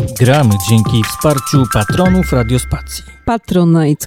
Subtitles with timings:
[0.00, 3.04] Gramy dzięki wsparciu patronów Radiospacji.
[3.24, 4.04] patronite.pl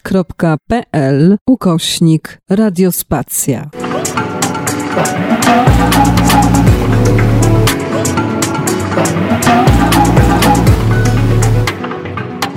[1.48, 3.70] ukośnik Radiospacja.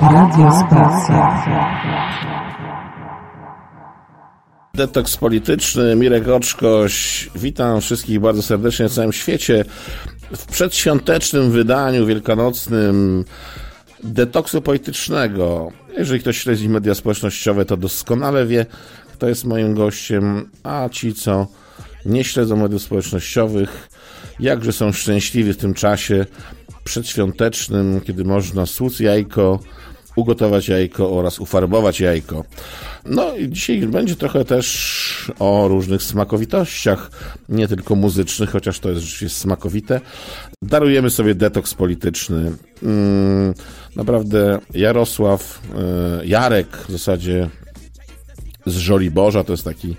[0.01, 1.45] Radiospacja.
[4.73, 7.29] Detoks polityczny, Mirek Oczkoś.
[7.35, 9.65] Witam wszystkich bardzo serdecznie na całym świecie.
[10.35, 13.25] W przedświątecznym wydaniu wielkanocnym
[14.03, 15.71] detoksu politycznego.
[15.97, 18.65] Jeżeli ktoś śledzi media społecznościowe, to doskonale wie,
[19.13, 21.47] kto jest moim gościem, a ci, co
[22.05, 23.89] nie śledzą mediów społecznościowych,
[24.39, 26.25] jakże są szczęśliwi w tym czasie
[26.83, 29.59] przedświątecznym, kiedy można słuc jajko,
[30.19, 32.43] ugotować jajko oraz ufarbować jajko.
[33.05, 37.11] No i dzisiaj będzie trochę też o różnych smakowitościach,
[37.49, 40.01] nie tylko muzycznych, chociaż to jest rzeczywiście smakowite.
[40.61, 42.51] Darujemy sobie detoks polityczny.
[42.83, 43.53] Mm,
[43.95, 45.61] naprawdę Jarosław,
[46.21, 47.49] e, Jarek w zasadzie
[48.65, 49.95] z Żoliborza, to jest taki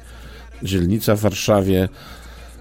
[0.62, 1.88] dzielnica w Warszawie,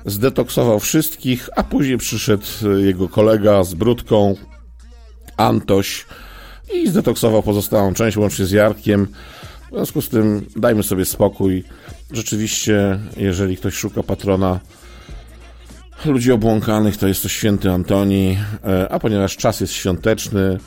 [0.05, 2.45] zdetoksował wszystkich, a później przyszedł
[2.77, 4.35] jego kolega z brudką,
[5.37, 6.05] Antoś,
[6.73, 9.07] i zdetoksował pozostałą część, łącznie z Jarkiem.
[9.71, 11.63] W związku z tym dajmy sobie spokój.
[12.11, 14.59] Rzeczywiście, jeżeli ktoś szuka patrona
[16.05, 20.57] ludzi obłąkanych, to jest to święty Antoni, e, a ponieważ czas jest świąteczny,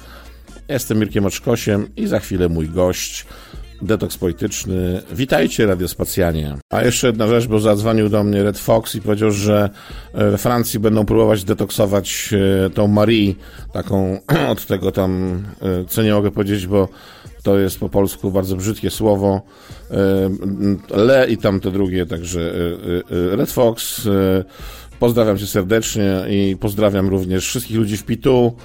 [0.69, 3.27] jestem Mirkiem Oczkosiem i za chwilę mój gość,
[3.83, 5.03] detoks polityczny.
[5.13, 6.57] Witajcie, radiospacjanie.
[6.71, 9.71] A jeszcze jedna rzecz, bo zadzwonił do mnie Red Fox i powiedział, że
[10.13, 12.31] e, we Francji będą próbować detoksować
[12.67, 13.35] e, tą Marie,
[13.73, 14.19] taką
[14.53, 16.89] od tego tam, e, co nie mogę powiedzieć, bo
[17.43, 19.43] to jest po polsku bardzo brzydkie słowo.
[20.91, 22.53] Le i tam to drugie, także
[23.11, 24.09] Red Fox.
[24.99, 28.57] Pozdrawiam cię serdecznie i pozdrawiam również wszystkich ludzi w Pitu,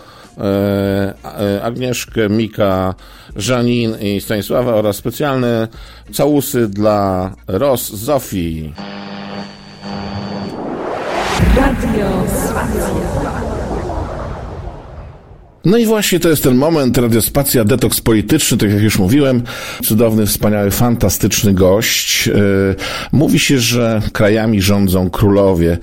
[1.63, 2.95] Agnieszkę, Mika,
[3.35, 5.67] Żanin i Stanisława oraz specjalne
[6.11, 8.73] całusy dla Ros Zofii.
[15.67, 19.43] No i właśnie to jest ten moment, radiospacja Detoks Polityczny, tak jak już mówiłem,
[19.83, 22.29] cudowny, wspaniały, fantastyczny gość.
[23.11, 25.77] Mówi się, że krajami rządzą królowie.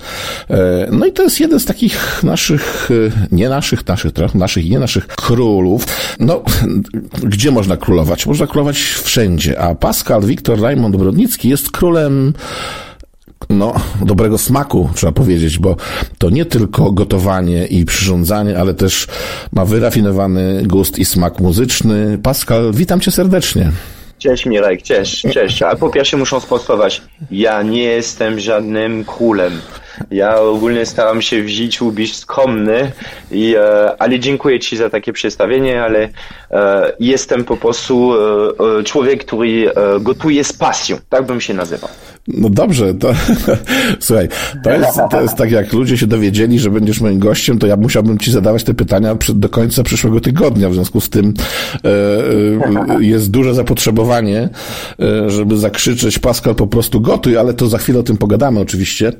[0.91, 2.89] No i to jest jeden z takich naszych,
[3.31, 5.85] nie naszych, naszych, naszych nie naszych królów.
[6.19, 6.43] No,
[7.23, 8.25] gdzie można królować?
[8.25, 12.33] Można królować wszędzie, a Pascal Wiktor Raimond Brodnicki jest królem
[13.49, 15.75] no, dobrego smaku, trzeba powiedzieć, bo
[16.17, 19.07] to nie tylko gotowanie i przyrządzanie, ale też
[19.51, 22.17] ma wyrafinowany gust i smak muzyczny.
[22.23, 23.71] Pascal, witam cię serdecznie.
[24.19, 25.61] Cześć Mirek, cześć, cześć.
[25.61, 27.01] A po pierwsze muszę sprostować,
[27.31, 29.61] ja nie jestem żadnym królem.
[30.11, 32.91] Ja ogólnie staram się w życiu być skromny,
[33.31, 36.09] i, e, ale dziękuję Ci za takie przedstawienie, ale
[36.51, 38.13] e, jestem po prostu
[38.79, 41.89] e, człowiek, który gotuje z pasją, tak bym się nazywał.
[42.27, 43.13] No dobrze, to
[43.99, 44.27] słuchaj,
[44.63, 47.77] to jest, to jest tak, jak ludzie się dowiedzieli, że będziesz moim gościem, to ja
[47.77, 50.69] musiałbym ci zadawać te pytania do końca przyszłego tygodnia.
[50.69, 51.33] W związku z tym
[51.83, 54.49] e, e, jest duże zapotrzebowanie,
[54.99, 59.11] e, żeby zakrzyczeć Pascal po prostu gotuj, ale to za chwilę o tym pogadamy oczywiście.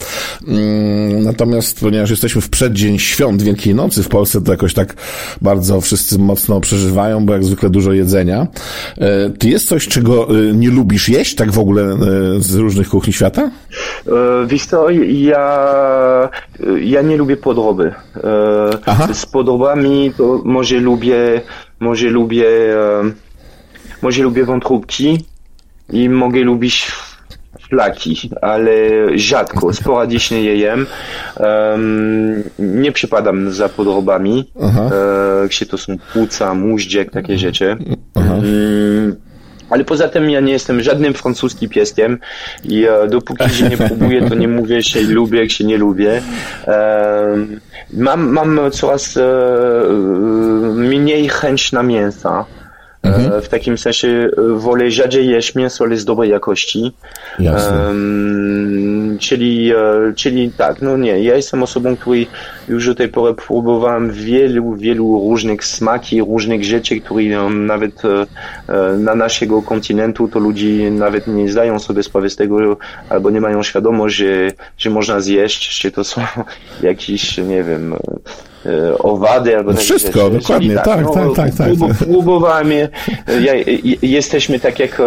[0.47, 4.95] Mm, natomiast ponieważ jesteśmy w przeddzień świąt Wielkiej Nocy w Polsce, to jakoś tak
[5.41, 8.47] bardzo wszyscy mocno przeżywają, bo jak zwykle dużo jedzenia.
[9.39, 11.97] Ty jest coś, czego nie lubisz jeść, tak w ogóle
[12.39, 13.51] z różnych kuchni świata?
[14.47, 16.29] Wiesz co, ja,
[16.79, 17.93] ja nie lubię podroby.
[18.85, 19.07] Aha.
[19.13, 21.41] Z podrobami to może lubię,
[21.79, 22.47] może lubię,
[24.01, 25.25] może lubię wątróbki
[25.89, 26.91] i mogę lubić
[27.69, 28.71] flaki, ale
[29.15, 30.85] rzadko, sporadycznie je jem.
[31.39, 37.77] Um, nie przypadam za podrobami, e, gdzie to są płuca, móździek, takie rzeczy.
[38.15, 39.15] Um,
[39.69, 42.19] ale poza tym ja nie jestem żadnym francuskim pieskiem
[42.63, 46.21] i e, dopóki się nie próbuję, to nie mówię się lubię, jak się nie lubię.
[46.67, 47.37] E,
[47.93, 49.23] mam, mam coraz e,
[50.75, 52.45] mniej chęć na mięsa.
[53.05, 53.41] Mhm.
[53.41, 56.91] W takim sensie wolę rzadziej jeść mięso, ale z dobrej jakości.
[57.39, 59.71] Um, czyli,
[60.15, 62.27] czyli tak, no nie, ja jestem osobą, której
[62.67, 68.01] już do tej pory próbowałem wielu, wielu różnych smaki, różnych rzeczy, które nawet
[68.97, 72.77] na naszego kontynentu to ludzie nawet nie zdają sobie sprawy z tego,
[73.09, 76.21] albo nie mają świadomość, że, że można zjeść, czy to są
[76.81, 77.95] jakieś, nie wiem,
[78.99, 80.37] owady albo Wszystko, rzeczy.
[80.37, 81.97] dokładnie, tak, tak, no, tak, tak, tak.
[81.97, 82.89] Próbowałem je,
[83.41, 83.53] ja,
[84.01, 85.01] jesteśmy tak jak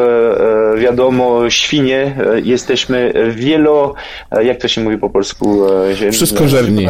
[0.78, 3.94] wiadomo, świnie, jesteśmy wielo,
[4.42, 5.66] jak to się mówi po polsku?
[5.94, 6.86] Że, wszystko żerni.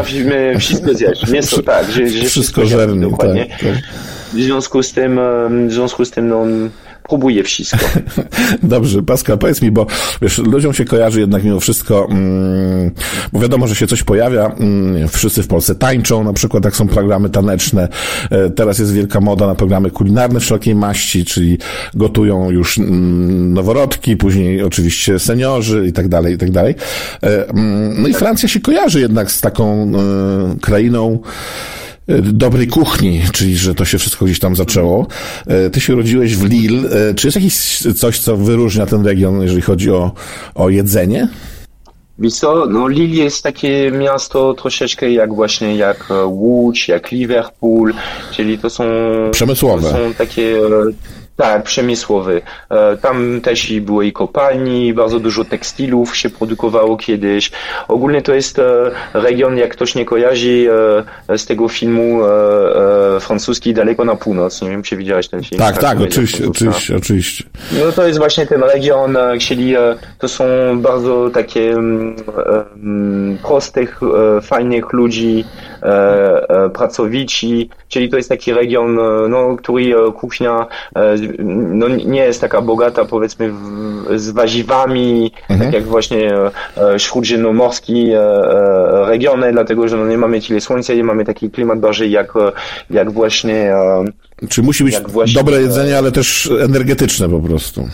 [0.58, 1.30] Wszystko zjeść.
[1.30, 1.86] Mięso, tak.
[1.86, 3.10] Że, że wszystko, wszystko żerni.
[3.10, 3.58] Tak, tak.
[4.32, 5.20] w związku z tym,
[5.68, 6.44] w związku z tym, no,
[7.08, 7.86] próbuję wszystko.
[8.62, 9.86] Dobrze, Pascal, powiedz mi, bo
[10.22, 12.90] wiesz, ludziom się kojarzy jednak mimo wszystko, mm,
[13.32, 16.88] bo wiadomo, że się coś pojawia, mm, wszyscy w Polsce tańczą, na przykład jak są
[16.88, 17.88] programy taneczne,
[18.30, 21.58] e, teraz jest wielka moda na programy kulinarne wszelkiej maści, czyli
[21.94, 26.74] gotują już mm, noworodki, później oczywiście seniorzy i tak dalej, i tak dalej.
[27.22, 31.18] E, mm, no i Francja się kojarzy jednak z taką e, krainą,
[32.22, 35.06] dobrej kuchni, czyli że to się wszystko gdzieś tam zaczęło.
[35.46, 36.90] E, ty się urodziłeś w Lille.
[36.90, 40.12] E, czy jest jakieś coś, co wyróżnia ten region, jeżeli chodzi o,
[40.54, 41.28] o jedzenie?
[42.18, 47.94] Wiesz co, no Lille jest takie miasto troszeczkę jak właśnie jak e, Łódź, jak Liverpool,
[48.32, 48.84] czyli to są...
[49.30, 49.82] Przemysłowe.
[49.82, 50.56] To są takie
[51.38, 52.42] tak, przemysłowy.
[52.70, 57.50] E, tam też i było i kopalni, bardzo dużo tekstilów się produkowało kiedyś.
[57.88, 60.68] Ogólnie to jest e, region, jak ktoś nie kojarzy
[61.28, 62.18] e, z tego filmu
[63.20, 64.62] francuski Daleko na północ.
[64.62, 65.58] Nie wiem, czy widziałeś ten film.
[65.58, 67.44] Tak, tak, tak oczywiście, oczywiście, oczywiście.
[67.84, 69.74] No to jest właśnie ten region, czyli
[70.18, 70.44] to są
[70.76, 72.16] bardzo takie mm,
[72.76, 74.00] mm, prostych,
[74.42, 75.44] fajnych ludzi,
[76.74, 78.98] pracowici, czyli to jest taki region,
[79.28, 80.66] no, który kuchnia
[81.38, 83.58] no, nie jest taka bogata powiedzmy w,
[84.16, 85.60] z waziwami, mhm.
[85.60, 90.94] tak jak właśnie e, śródziemnomorski e, e, regiony, dlatego że no, nie mamy tyle słońca,
[90.94, 92.32] nie mamy taki klimat bardziej jak,
[92.90, 93.74] jak właśnie...
[94.48, 97.88] Czy musi być właśnie, dobre jedzenie, ale też energetyczne po prostu.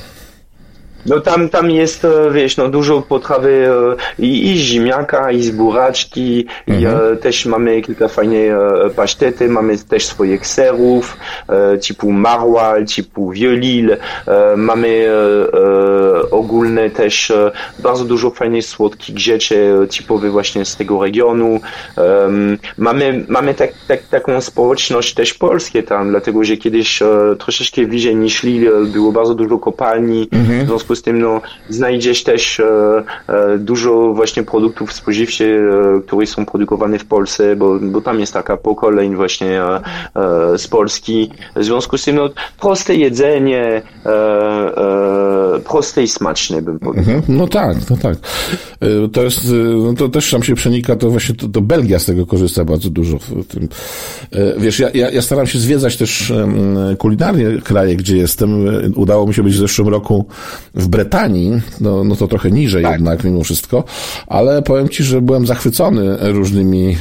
[1.07, 3.69] No tam, tam jest, e, wiesz, no dużo potrawy
[4.19, 6.83] e, i, i ziemniaka, i z buraczki, mhm.
[6.83, 8.53] i e, też mamy kilka fajnych
[8.97, 11.17] pasztety, mamy też swoich serów,
[11.89, 13.97] typu marwal, typu violil,
[14.57, 15.09] mamy
[16.31, 17.33] ogólne też
[17.79, 21.61] bardzo dużo fajnych słodkich rzeczy, typowych właśnie z tego regionu.
[22.79, 27.03] Mamy, mamy tak, tak, taką społeczność też polskie tam, dlatego że kiedyś
[27.39, 30.65] troszeczkę wyżej niż Lille było bardzo dużo kopalni, mhm.
[30.65, 32.65] w związku z tym no, znajdziesz też e,
[33.29, 35.61] e, dużo właśnie produktów spożywczych,
[35.97, 39.81] e, które są produkowane w Polsce, bo, bo tam jest taka pokoleń właśnie e,
[40.59, 41.31] z Polski.
[41.57, 42.29] W związku z tym no,
[42.61, 43.83] proste jedzenie,
[45.61, 47.15] proste i smaczne bym powiedział.
[47.15, 48.19] Mhm, no tak, no tak.
[49.13, 49.41] To jest,
[49.83, 52.91] no to też tam się przenika, to właśnie to, to Belgia z tego korzysta bardzo
[52.91, 53.19] dużo
[53.49, 53.69] tym.
[54.59, 56.33] Wiesz, ja, ja, ja staram się zwiedzać też
[56.99, 58.67] kulinarnie kraje, gdzie jestem.
[58.97, 60.27] Udało mi się być w zeszłym roku
[60.75, 62.93] w Brytanii, no, no to trochę niżej tak.
[62.93, 63.85] jednak mimo wszystko,
[64.27, 66.97] ale powiem Ci, że byłem zachwycony różnymi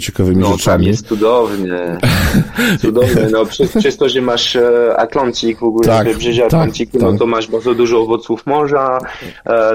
[0.00, 0.84] ciekawymi no, rzeczami.
[0.84, 1.98] No jest cudownie,
[2.82, 6.98] cudownie, no przez, przez to, że masz e, Atlantyk w ogóle, tak, wybrzeże tak, Atlantyku,
[6.98, 7.12] no tak.
[7.12, 8.98] no to masz bardzo dużo owoców morza,
[9.46, 9.72] e,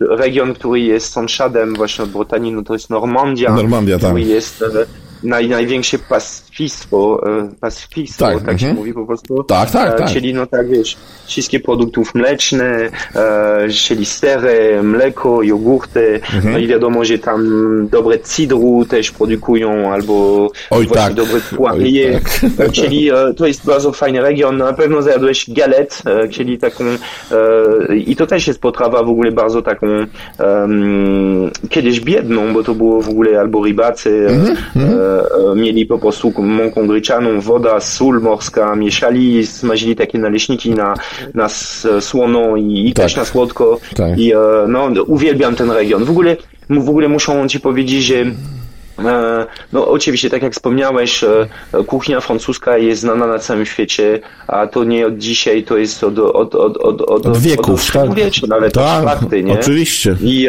[0.00, 4.26] region, który jest sąsiadem właśnie od Brytanii, no to jest Normandia, Normandia który tak.
[4.26, 4.66] jest e,
[5.22, 8.76] naj, największe pacyfistwo, e, pacyfistwo, tak, tak się mhm.
[8.76, 9.44] mówi po prostu.
[9.44, 10.12] Tak, tak, e, tak.
[10.12, 10.96] Czyli no tak wiesz,
[11.26, 16.52] wszystkie produktów mleczne, e, czyli stery, mleko, jogurty, mhm.
[16.52, 17.42] no i wiadomo, że tam
[17.88, 21.14] dobre cidru też produkują, albo Oj, właśnie tak.
[21.14, 22.20] dobre poirier,
[22.58, 22.72] tak.
[22.72, 24.56] czyli to jest bardzo fajny region.
[24.56, 26.84] Na pewno zjadłeś galet, czyli taką,
[28.06, 29.86] i to też jest potrawa w ogóle bardzo taką
[30.38, 35.60] um, kiedyś biedną, bo to było w ogóle albo rybacy, mhm.
[35.60, 40.94] mieli po prostu mąką gryczaną, woda, sól morska, mieszali, smażyli takie naleśniki na,
[41.34, 41.48] na
[42.00, 43.04] słono i, i tak.
[43.04, 43.78] też na słodko.
[43.96, 44.18] Tak.
[44.18, 44.36] I e,
[44.68, 46.04] no, uwielbiam ten region.
[46.04, 46.36] W ogóle,
[46.70, 48.14] w ogóle muszę ci powiedzieć, że
[48.98, 51.48] e, no oczywiście, tak jak wspomniałeś, e,
[51.86, 56.18] kuchnia francuska jest znana na całym świecie, a to nie od dzisiaj, to jest od,
[56.18, 58.50] od, od, od, od, od wieków, od, od, tak?
[58.50, 59.52] ale tak, fakty, nie?
[59.52, 60.16] Oczywiście.
[60.22, 60.48] I,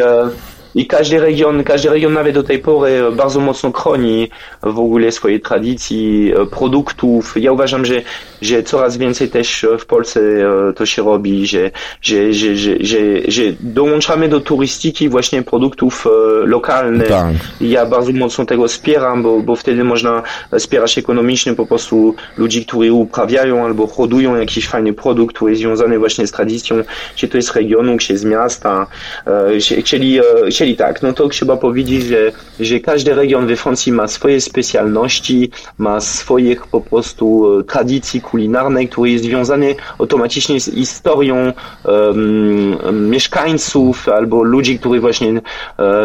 [0.74, 4.28] i każdy region, każdy region nawet do tej pory bardzo mocno chroni
[4.62, 7.34] w ogóle swoje tradycji, produktów.
[7.36, 8.02] Ja uważam, że,
[8.42, 11.70] że coraz więcej też w Polsce e, to się robi, że,
[12.02, 17.08] że, że, że, że, że dołączamy do turystyki właśnie produktów e, lokalnych.
[17.08, 17.34] Tak.
[17.60, 20.22] Ja bardzo mocno tego wspieram, bo, bo wtedy można
[20.58, 25.98] wspierać ekonomicznie po prostu ludzi, którzy uprawiają albo hodują jakiś fajny produkt, który jest związany
[25.98, 26.76] właśnie z tradycją,
[27.14, 28.86] czy to jest z regionu, czy z miasta,
[29.26, 30.20] e, czyli,
[30.52, 34.40] czyli Czyli tak, no to trzeba powiedzieć, że, że każdy region we Francji ma swoje
[34.40, 39.66] specjalności, ma swoich po prostu e, tradycji kulinarnej, które jest związane
[39.98, 41.52] automatycznie z historią
[41.84, 45.42] um, mieszkańców albo ludzi, którzy właśnie um,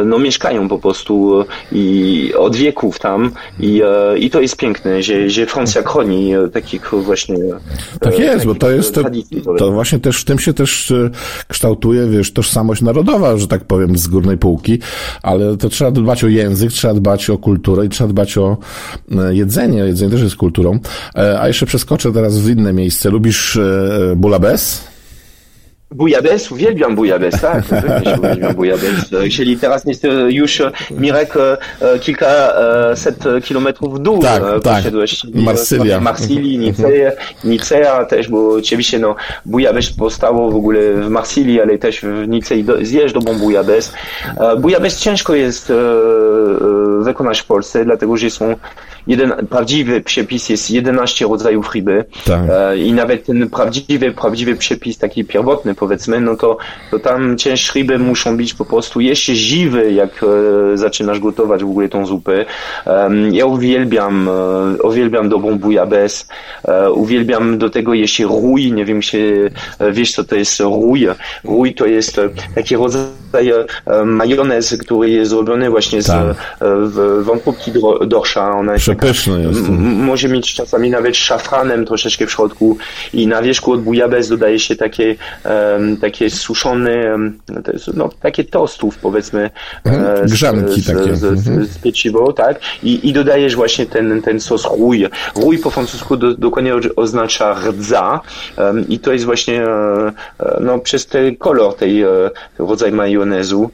[0.09, 3.31] no, mieszkają po prostu i od wieków tam.
[3.59, 3.81] I,
[4.17, 7.37] i to jest piękne, że, że Francja chroni takich właśnie
[7.99, 9.03] Tak jest, bo to jest to,
[9.57, 10.93] to właśnie też w tym się też
[11.47, 14.79] kształtuje, wiesz, tożsamość narodowa, że tak powiem, z górnej półki półki,
[15.23, 18.57] ale to trzeba dbać o język, trzeba dbać o kulturę i trzeba dbać o
[19.29, 19.77] jedzenie.
[19.77, 20.79] Jedzenie też jest kulturą.
[21.39, 23.09] A jeszcze przeskoczę teraz w inne miejsce.
[23.09, 23.59] Lubisz
[24.15, 24.83] bulabes?
[25.91, 27.63] Bujabes, uwielbiam Bujabes, tak,
[28.19, 29.09] uwielbiam Bujabes.
[29.31, 31.33] Czyli teraz jest już Mirek
[32.01, 34.21] kilkaset kilometrów w dół.
[34.21, 34.77] Tak, tak.
[34.77, 35.99] Poszedłeś Marsylia.
[35.99, 37.11] Marsylii, Nicea,
[37.43, 39.15] Nicea też, bo oczywiście no,
[39.45, 43.93] Bujabes powstało w ogóle w Marsylii, ale też w Nicei zjesz dobrą Bujabes.
[44.59, 45.73] Bujabes ciężko jest
[47.01, 48.55] wykonać w Polsce, dlatego że są
[49.09, 52.41] jeden prawdziwy przepis jest 11 rodzajów ryby tak.
[52.77, 56.57] i nawet ten prawdziwy, prawdziwy przepis taki pierwotny powiedzmy, no to,
[56.91, 61.69] to tam część ryby muszą być po prostu jeszcze żywe, jak e, zaczynasz gotować w
[61.69, 62.45] ogóle tą zupę.
[63.31, 66.27] Ja uwielbiam, e, uwielbiam dobrą bujabes,
[66.67, 69.51] e, uwielbiam do tego jeszcze rój, nie wiem, czy
[69.91, 71.07] wiesz co to jest rój.
[71.43, 72.21] Rój to jest
[72.55, 73.01] taki rodzaj
[74.05, 76.35] majonez, który jest zrobiony właśnie z tak.
[77.21, 77.71] wątróbki
[78.07, 78.51] dorsza.
[78.51, 79.69] Ona jest Przepyszny jest.
[79.79, 82.77] Może mieć czasami nawet szafranem troszeczkę w środku
[83.13, 85.15] i na wierzchu od bujabes dodaje się takie
[86.01, 87.17] takie suszone,
[87.93, 89.49] no, takie tostów powiedzmy.
[89.83, 90.23] Mhm.
[90.23, 91.15] E, Grzanki z, takie.
[91.15, 91.65] Z, z, mhm.
[91.65, 92.59] z pieczywo, tak?
[92.83, 95.07] I, I dodajesz właśnie ten, ten sos rój.
[95.35, 98.19] Rój po francusku do, dokładnie oznacza rdza
[98.89, 102.03] i to jest właśnie e, e, no, przez ten kolor tej
[102.59, 103.71] rodzaj majonezu.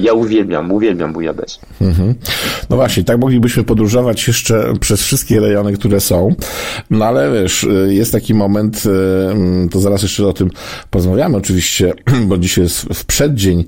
[0.00, 1.60] Ja uwielbiam, uwielbiam bujabes.
[1.80, 2.14] Mhm.
[2.70, 4.39] No właśnie, tak moglibyśmy podróżować jeszcze
[4.80, 6.34] przez wszystkie rejony, które są,
[6.90, 8.82] no ale wiesz, jest taki moment,
[9.70, 10.50] to zaraz jeszcze o tym
[10.90, 11.92] porozmawiamy oczywiście,
[12.28, 13.64] bo dzisiaj jest w przeddzień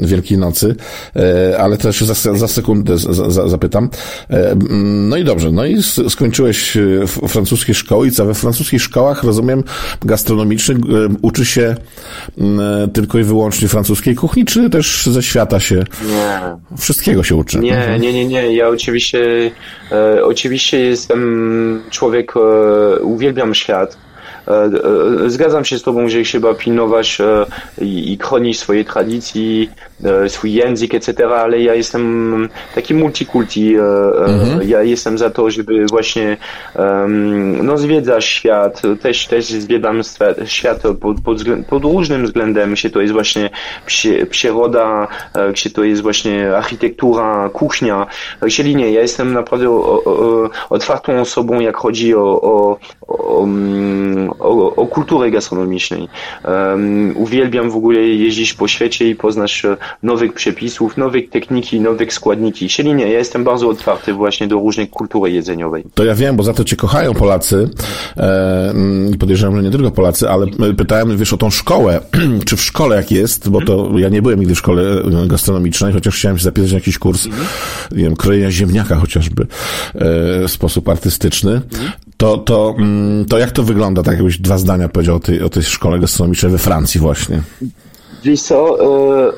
[0.00, 0.76] Wielkiej Nocy,
[1.16, 3.90] e, ale też za, za sekundę za, zapytam.
[4.30, 4.56] E,
[5.08, 6.78] no i dobrze, no i skończyłeś
[7.28, 9.64] francuskie szkoły i co, we francuskich szkołach, rozumiem,
[10.04, 10.78] gastronomicznych
[11.22, 11.76] uczy się
[12.92, 15.84] tylko i wyłącznie francuskiej kuchni, czy też ze świata się...
[16.06, 16.40] Nie.
[16.78, 17.58] Wszystkiego się uczy.
[17.58, 18.02] Nie, mhm.
[18.02, 18.56] nie, nie, nie.
[18.56, 19.50] Ja oczywiście,
[19.92, 23.96] e, oczywiście jestem człowiek, e, uwielbiam świat.
[24.48, 24.70] E,
[25.30, 27.18] zgadzam się z Tobą, że trzeba pilnować
[27.80, 29.70] i, chronić swoje tradycji,
[30.28, 33.76] swój język, etc., ale ja jestem taki multikulti.
[34.26, 34.68] Mhm.
[34.68, 36.36] Ja jestem za to, żeby właśnie
[37.62, 40.00] no, zwiedzać świat, też, też zwiedzam
[40.44, 43.50] świat pod, pod, pod różnym względem, czy to jest właśnie
[44.30, 45.08] przyroda,
[45.54, 48.06] czy to jest właśnie architektura, kuchnia.
[48.50, 49.80] Czyli nie, ja jestem naprawdę
[50.70, 56.08] otwartą osobą, jak chodzi o, o, o, mm, o, o kulturze gastronomicznej.
[56.44, 62.12] Um, uwielbiam w ogóle jeździć po świecie i poznać e, nowych przepisów, nowych techniki, nowych
[62.12, 62.68] składniki.
[62.68, 65.84] Czyli nie, ja jestem bardzo otwarty właśnie do różnych kultury jedzeniowej.
[65.94, 67.68] To ja wiem, bo za to cię kochają Polacy
[68.16, 68.74] e,
[69.14, 72.00] i podejrzewam, że nie tylko Polacy, ale pytałem, wiesz, o tą szkołę,
[72.46, 75.92] czy w szkole jak jest, bo to ja nie byłem nigdy w szkole e, gastronomicznej,
[75.92, 77.44] chociaż chciałem się zapisać na jakiś kurs, mm
[77.92, 79.46] nie wiem, krojenia ziemniaka chociażby e,
[80.48, 81.50] w sposób artystyczny.
[81.50, 85.42] Mm to, to, mm, to jak to wygląda, tak jakbyś dwa zdania powiedział o tej,
[85.42, 87.42] o tej szkole gastronomicznej we Francji właśnie?
[88.24, 88.78] Wiesz co,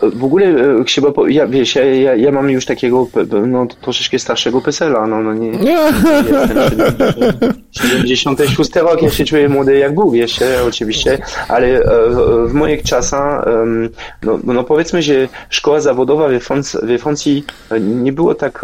[0.02, 3.06] e, w ogóle e, chyba, ja, wiesz, ja, ja, ja mam już takiego,
[3.46, 5.50] no, troszeczkę starszego pesela, no, no nie,
[8.04, 11.82] nie 76 rok, ja się czuję młody jak Bóg, jeszcze oczywiście, ale e,
[12.46, 13.44] w moich czasach,
[14.22, 17.44] no, no powiedzmy, że szkoła zawodowa we Francji, we Francji
[17.80, 18.62] nie było tak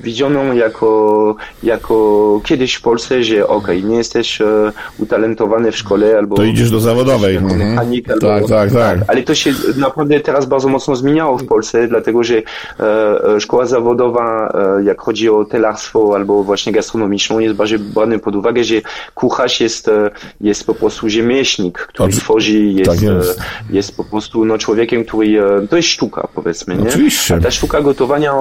[0.00, 6.18] widzianą jako, jako kiedyś w Polsce, że okej, okay, nie jesteś e, utalentowany w szkole
[6.18, 6.36] albo...
[6.36, 7.36] To idziesz do zawodowej.
[7.36, 7.58] Mhm.
[7.58, 9.10] Mechanik, albo, tak, tak, tak, tak.
[9.10, 12.42] Ale to się naprawdę teraz bardzo mocno zmieniało w Polsce, dlatego że e,
[12.80, 18.36] e szkoła zawodowa, e, jak chodzi o telarstwo albo właśnie gastronomiczną, jest bardziej brany pod
[18.36, 18.74] uwagę, że
[19.14, 20.10] kucharz jest, e,
[20.40, 22.20] jest po prostu rzemieślnik, który Oczy...
[22.20, 23.40] tworzy, jest, tak jest.
[23.70, 25.42] jest po prostu no, człowiekiem, który...
[25.70, 26.88] To jest sztuka, powiedzmy, nie?
[26.88, 27.34] Oczywiście.
[27.34, 28.32] A ta sztuka gotowania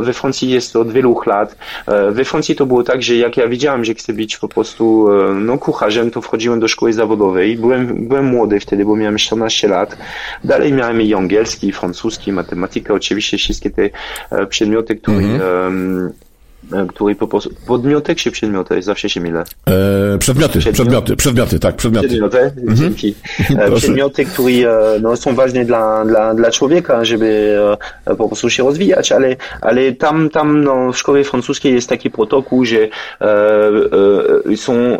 [0.00, 1.56] we Francji Francji jest od wielu lat.
[1.86, 5.08] E, we Francji to było tak, że jak ja wiedziałem, że chcę być po prostu
[5.12, 7.56] e, no, kucharzem, to wchodziłem do szkoły zawodowej.
[7.56, 9.96] Byłem, byłem młody wtedy, bo miałem 14 lat.
[10.44, 13.90] Dalej miałem i angielski, i francuski, matematykę, oczywiście wszystkie te
[14.30, 16.27] e, przedmioty, które mm -hmm
[16.88, 17.50] której po prostu...
[17.66, 18.82] Podmiotek czy przedmioty?
[18.82, 19.44] Zawsze się mylę.
[19.66, 22.08] E, przedmioty, przedmioty, przedmioty, tak, przedmioty.
[22.08, 22.76] Przedmioty, mhm.
[22.78, 23.14] dzięki.
[23.58, 27.58] E, przedmioty, które e, no, są ważne dla, dla, dla człowieka, żeby
[28.04, 32.64] po prostu się rozwijać, ale, ale tam, tam no, w szkole francuskiej jest taki protokół,
[32.64, 32.88] że e,
[34.52, 34.98] e, są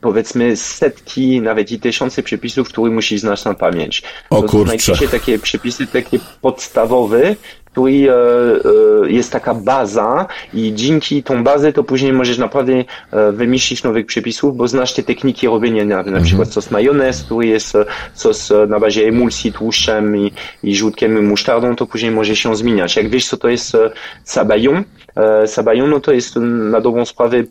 [0.00, 4.02] powiedzmy setki, nawet i tysiące przepisów, które musisz znać na pamięć.
[4.30, 4.96] O to kurczę.
[4.96, 7.36] Są takie przepisy takie podstawowe,
[7.72, 8.14] który e,
[9.04, 12.72] e, jest taka baza i dzięki tą bazę to później możesz naprawdę
[13.10, 16.24] e, wymyślić nowych przepisów, bo znasz te techniki robienia, na, na mhm.
[16.24, 17.72] przykład sos majonez, który jest
[18.14, 22.96] sos na bazie emulsji tłuszczem i, i żółtkiem musztardą, to później może się zmieniać.
[22.96, 23.76] Jak wiesz, co to jest
[24.24, 24.84] sabayon,
[25.46, 26.36] sabayon, no to jest
[26.70, 27.42] na dobrą sprawę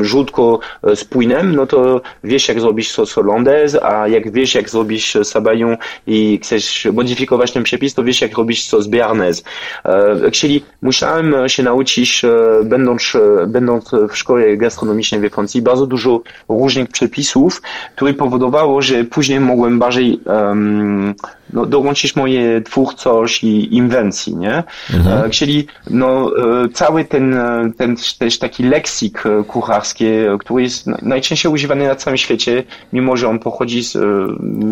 [0.00, 0.60] żółtko
[0.94, 5.76] z płynem, no to wiesz, jak zrobić sos hollandaise, a jak wiesz, jak zrobić sabayon
[6.06, 9.42] i chcesz modyfikować ten przepis, to wiesz, jak robić sos béarnaise.
[9.84, 15.86] E, czyli musiałem się nauczyć, e, będąc, e, będąc w szkole gastronomicznej we Francji, bardzo
[15.86, 17.62] dużo różnych przepisów,
[17.96, 21.14] które powodowało, że później mogłem bardziej um,
[21.52, 24.62] no, dołączyć moje twórczość i inwencji, nie?
[24.94, 25.30] Mhm.
[25.30, 26.30] Czyli no,
[26.74, 27.36] cały ten,
[27.78, 30.04] ten też taki leksik kucharski,
[30.40, 33.92] który jest najczęściej używany na całym świecie, mimo że on pochodzi z,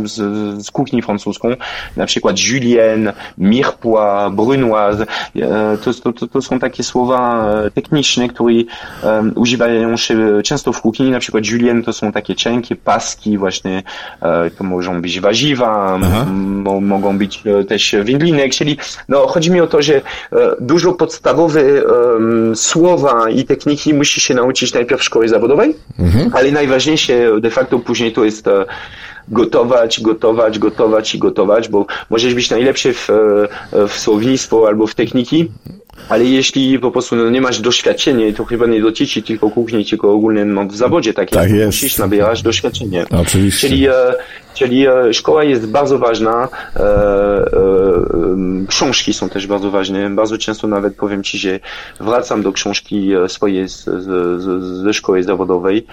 [0.04, 0.14] z,
[0.66, 1.48] z kuchni francuską,
[1.96, 5.06] na przykład julienne, mirepoix, brunoise,
[5.84, 8.54] to, to, to są takie słowa techniczne, które
[9.34, 13.82] używają się często w kuchni, na przykład julienne to są takie cienkie paski, właśnie
[14.58, 15.98] to mogą być warzywa,
[16.64, 18.76] mogą być też wędliny, czyli
[19.08, 20.00] no, chodzi mi o to, że
[20.60, 26.30] dużo podstawowe um, słowa i techniki musi się nauczyć najpierw w szkole zawodowej, mhm.
[26.34, 28.48] ale najważniejsze de facto później to jest
[29.28, 33.08] gotować, gotować, gotować i gotować, bo możesz być najlepszy w,
[33.88, 35.50] w słownictwo albo w techniki,
[36.08, 40.12] ale jeśli po prostu no, nie masz doświadczenia, to chyba nie dotyczy tylko kuchni, tylko
[40.12, 41.38] ogólnie no, w zawodzie takim.
[41.38, 41.66] Tak jest.
[41.66, 43.04] Musisz nabierać doświadczenie.
[43.10, 43.68] Oczywiście.
[43.68, 43.92] Czyli, e,
[44.54, 47.44] czyli e, szkoła jest bardzo ważna, e, e,
[48.68, 50.10] książki są też bardzo ważne.
[50.10, 51.60] Bardzo często nawet powiem Ci, że
[52.00, 55.86] wracam do książki e, swojej z, z, ze szkoły zawodowej,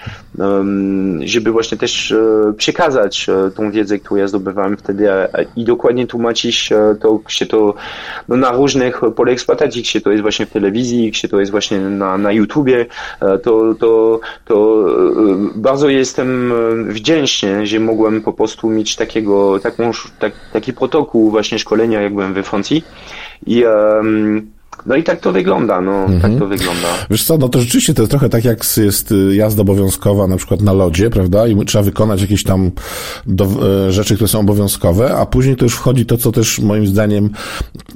[1.24, 5.08] żeby właśnie też e, przekazać tą wiedzę, którą ja zdobywałem wtedy
[5.56, 7.74] i dokładnie tłumaczyć to, się to
[8.28, 11.78] no, na różnych polach eksploatacji, gdzie to jest właśnie w telewizji, gdzie to jest właśnie
[11.78, 12.86] na, na YouTubie,
[13.20, 19.58] e, to, to, to e, bardzo jestem e, wdzięczny, że mogłem po prostu mieć takiego,
[19.58, 22.84] taką, tak, taki protokół właśnie szkolenia, jak byłem we Francji.
[23.46, 24.50] I um,
[24.86, 26.32] no i tak to wygląda, no, tak mhm.
[26.32, 26.88] tak to wygląda.
[27.10, 30.36] Wiesz co, no to rzeczywiście to jest trochę tak, jak jest y, jazda obowiązkowa na
[30.36, 32.70] przykład na lodzie, prawda, i trzeba wykonać jakieś tam
[33.26, 33.44] do,
[33.88, 37.30] e, rzeczy, które są obowiązkowe, a później to już wchodzi to, co też moim zdaniem,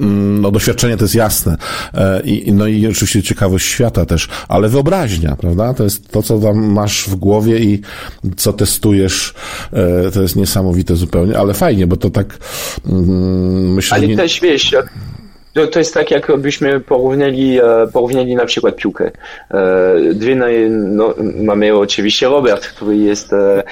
[0.01, 1.57] mm, no doświadczenie to jest jasne,
[1.95, 6.39] e, i, no i oczywiście ciekawość świata też, ale wyobraźnia, prawda, to jest to, co
[6.39, 7.81] tam masz w głowie i
[8.37, 9.35] co testujesz,
[9.73, 12.39] e, to jest niesamowite zupełnie, ale fajnie, bo to tak
[12.87, 13.97] mm, myślę...
[13.97, 14.75] Ale też, wiesz,
[15.57, 19.11] to, to jest tak, jakbyśmy porównali, e, porównali na przykład piłkę.
[19.51, 20.37] E, dwie,
[20.71, 23.63] no, mamy oczywiście Robert, który jest e,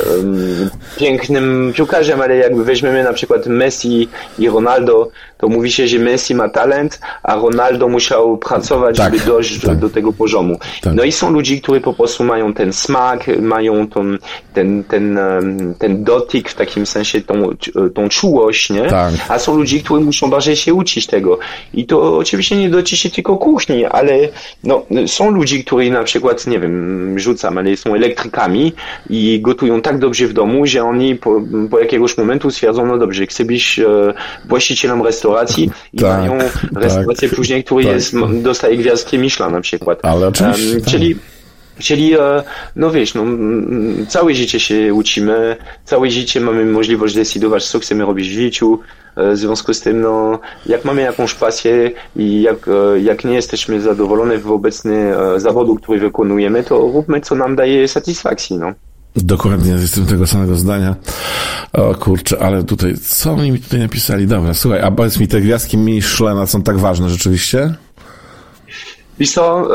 [0.98, 6.34] pięknym piłkarzem, ale jakby weźmiemy na przykład Messi i Ronaldo, to mówi się, że Messi
[6.34, 9.78] ma talent, a Ronaldo musiał pracować, tak, żeby dojść tak.
[9.78, 10.58] do, tego poziomu.
[10.82, 10.94] Tak.
[10.94, 14.04] No i są ludzie, którzy po prostu mają ten smak, mają tą,
[14.54, 15.18] ten, ten,
[15.78, 17.50] ten dotyk, w takim sensie tą,
[17.94, 18.82] tą czułość, nie?
[18.82, 19.14] Tak.
[19.28, 21.38] A są ludzie, którzy muszą bardziej się uczyć tego.
[21.74, 24.18] I to oczywiście nie dotyczy tylko kuchni, ale
[24.64, 28.72] no, są ludzie, którzy na przykład, nie wiem, rzucam, ale są elektrykami
[29.10, 33.26] i gotują tak dobrze w domu, że oni po, po jakiegoś momentu stwierdzą, no dobrze,
[33.26, 34.14] chcę być e,
[34.48, 36.82] właścicielem restauracji i tak, mają tak.
[36.82, 37.92] restaurację tak, później, która tak.
[37.92, 39.98] jest, dostaje gwiazdkę Michelin na przykład.
[40.02, 40.72] Ale oczywiście.
[40.72, 41.16] Um, czyli
[41.78, 42.42] Czyli, e,
[42.76, 43.24] no wiesz, no,
[44.08, 48.78] całe życie się uczymy, całe życie mamy możliwość decydować, co chcemy robić w życiu.
[49.16, 53.34] E, w związku z tym, no, jak mamy jakąś pasję i jak, e, jak nie
[53.34, 58.72] jesteśmy zadowoleni w obecny zawodu, który wykonujemy, to róbmy, co nam daje satysfakcji, no.
[59.16, 60.94] Dokładnie, jestem tego samego zdania.
[61.72, 64.26] O kurczę, ale tutaj, co oni mi tutaj napisali?
[64.26, 67.74] Dobra, słuchaj, a powiedz mi, te gwiazdki Michelena są tak ważne rzeczywiście?
[69.20, 69.68] Wiesz co,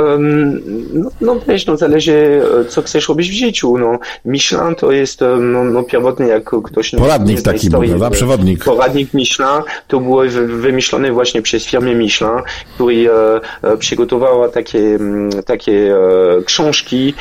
[0.93, 5.63] no, no wiesz, no zależy co chcesz robić w życiu, no Michelin to jest no,
[5.63, 6.91] no pierwotny jak ktoś...
[6.91, 8.15] Poradnik taki historii, był, prawda?
[8.15, 8.63] Przewodnik.
[8.63, 12.41] Poradnik Michelin, to było wymyślone właśnie przez firmę Michelin,
[12.75, 14.99] która e, e, przygotowała takie,
[15.45, 17.13] takie e, książki,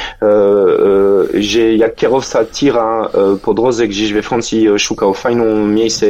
[1.34, 3.08] że jak kierowca tira
[3.42, 6.06] po drodze gdzieś we Francji szukał fajną miejsce,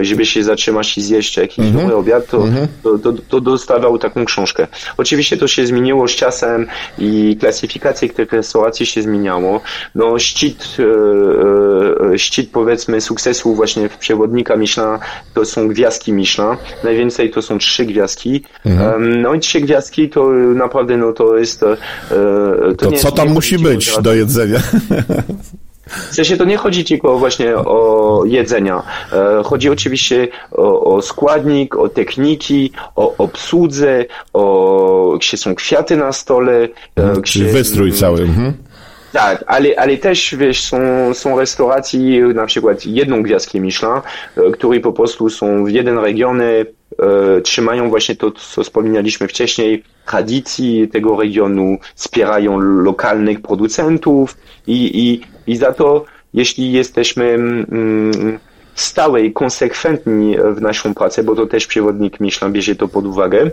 [0.00, 1.80] żeby się zatrzymać i zjeść jakiś mm -hmm.
[1.80, 2.66] dobry obiad, to, mm -hmm.
[2.82, 4.66] to, to, to dostawał taką książkę.
[4.96, 6.66] Oczywiście Oczywiście to się zmieniło z czasem
[6.98, 9.60] i klasyfikacja tych restauracji się zmieniało.
[9.94, 14.98] No szczyt, e, e, szczyt powiedzmy sukcesu właśnie w przewodnika Michelin
[15.34, 16.56] to są gwiazdki Michelin.
[16.84, 18.42] Najwięcej to są trzy gwiazdki.
[18.64, 19.22] Mhm.
[19.22, 21.62] No i trzy gwiazdki to naprawdę no to jest...
[21.62, 21.76] E,
[22.78, 24.60] to, to co tam musi być do jedzenia?
[25.86, 28.82] W sensie to nie chodzi tylko właśnie o jedzenia.
[29.12, 36.12] E, chodzi oczywiście o, o składnik, o techniki, o obsłudze, o gdzie są kwiaty na
[36.12, 36.68] stole.
[36.96, 38.22] Mhm, gdzie, wystrój cały.
[38.22, 38.52] Mhm.
[39.12, 40.78] Tak, ale, ale też wiesz, są,
[41.14, 44.00] są restauracje, na przykład jedną gwiazdkę Michelin,
[44.36, 46.64] e, które po prostu są w jeden regionie,
[47.42, 55.20] trzymają właśnie to, co wspominaliśmy wcześniej, tradycji tego regionu, wspierają lokalnych producentów i, i,
[55.52, 58.38] i za to, jeśli jesteśmy mm,
[58.74, 63.50] stałe i konsekwentni w naszą pracę, bo to też przewodnik Michelin bierze to pod uwagę,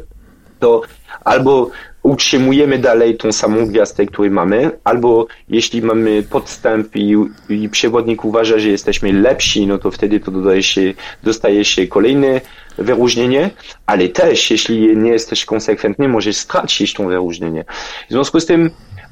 [0.63, 0.82] to
[1.23, 1.69] albo
[2.04, 7.15] utrzymujemy dalej tą samą gwiazdę, którą mamy, albo jeśli mamy podstęp i,
[7.49, 12.41] i przewodnik uważa, że jesteśmy lepsi, no to wtedy to dodaje się, dostaje się kolejne
[12.78, 13.49] wyróżnienie,
[13.86, 17.65] ale też jeśli nie jesteś konsekwentny, możesz stracić to wyróżnienie.
[18.10, 18.69] W związku z tym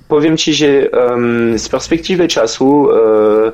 [0.07, 3.51] powiem Ci, że um, z perspektywy czasu um,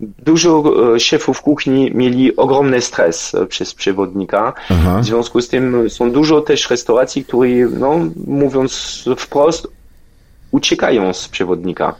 [0.00, 4.52] dużo e, szefów kuchni mieli ogromny stres e, przez przewodnika.
[4.70, 4.98] Aha.
[5.00, 9.68] W związku z tym są dużo też restauracji, które, no, mówiąc wprost,
[10.50, 11.94] uciekają z przewodnika.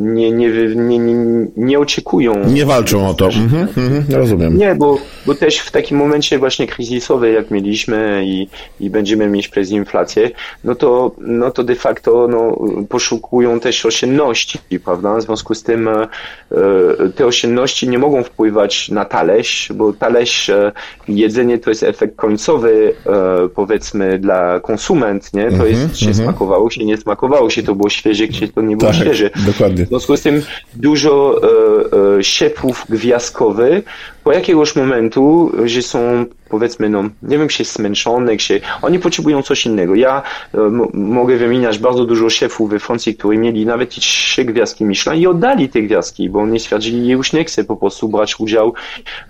[0.00, 2.48] Nie, nie, nie, nie, nie oczekują.
[2.48, 3.26] Nie walczą o to.
[3.26, 4.56] Mhm, mhm, rozumiem.
[4.56, 8.48] Nie, bo, bo też w takim momencie właśnie kryzysowej, jak mieliśmy i,
[8.80, 10.30] i będziemy mieć przez inflację,
[10.64, 15.16] no to, no to de facto no, poszukują też oszczędności, prawda?
[15.16, 16.08] W związku z tym e,
[17.16, 20.72] te oszczędności nie mogą wpływać na talerz, bo talerz, e,
[21.08, 25.44] jedzenie to jest efekt końcowy, e, powiedzmy, dla konsument, nie?
[25.44, 26.24] To mhm, jest, czy mhm.
[26.24, 29.30] smakowało się, nie smakowało się, to było świeże, gdzie to nie było tak, świeże.
[29.46, 29.84] Dokładnie.
[29.84, 30.42] W związku z tym
[30.74, 33.84] dużo e, e, siepów gwiazdkowych
[34.24, 39.66] po jakiegoś momentu, że są powiedzmy, no, nie wiem, się zmęczone, się, oni potrzebują coś
[39.66, 39.94] innego.
[39.94, 40.22] Ja
[40.54, 40.58] e,
[40.94, 45.68] mogę wymieniać bardzo dużo szefów we Francji, którzy mieli nawet trzy gwiazdki Michelin i oddali
[45.68, 48.72] te gwiazdki, bo oni stwierdzili, że już nie chcę po prostu brać udziału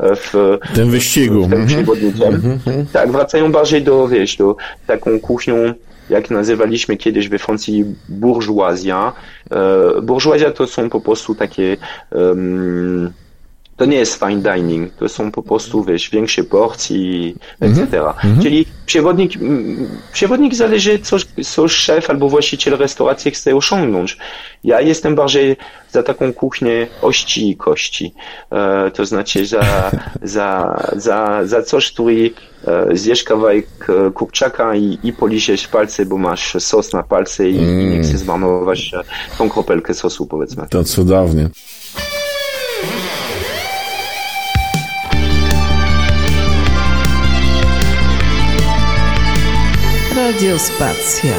[0.00, 1.46] e, w tym wyścigu.
[1.46, 2.84] W, tym mm -hmm.
[2.92, 4.56] Tak, wracają bardziej do, wiesz, do
[4.86, 5.74] taką kuchnią
[6.10, 9.12] jak nazywaliśmy kiedyś we Francji burżuazja.
[9.50, 11.76] E, burżuazja to są po prostu takie
[12.10, 13.12] um,
[13.76, 18.00] to nie jest fine dining, to są po prostu, wiesz, większe porcji, etc.
[18.00, 18.42] Mm -hmm.
[18.42, 19.32] Czyli przewodnik,
[20.12, 24.18] przewodnik zależy, co, co szef albo właściciel restauracji chce osiągnąć.
[24.64, 25.56] Ja jestem bardziej
[25.90, 28.14] za taką kuchnię ości i kości.
[28.52, 29.90] E, to znaczy za,
[30.22, 32.30] za, za, za coś, który
[32.66, 37.58] e, zjesz kawałek e, kurczaka i, i poliszesz palce, bo masz sos na palce i,
[37.58, 37.80] mm.
[37.80, 39.02] i nie chcesz zmarnować e,
[39.38, 40.66] tą kropelkę sosu, powiedzmy.
[40.70, 41.50] To cudownie.
[50.32, 51.32] Radiospacja.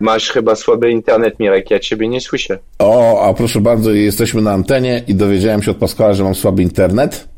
[0.00, 2.58] Masz chyba słaby internet, Mirek, ja ciebie nie słyszę.
[2.78, 6.62] O, a proszę bardzo, jesteśmy na antenie i dowiedziałem się od Pascala, że mam słaby
[6.62, 7.28] internet.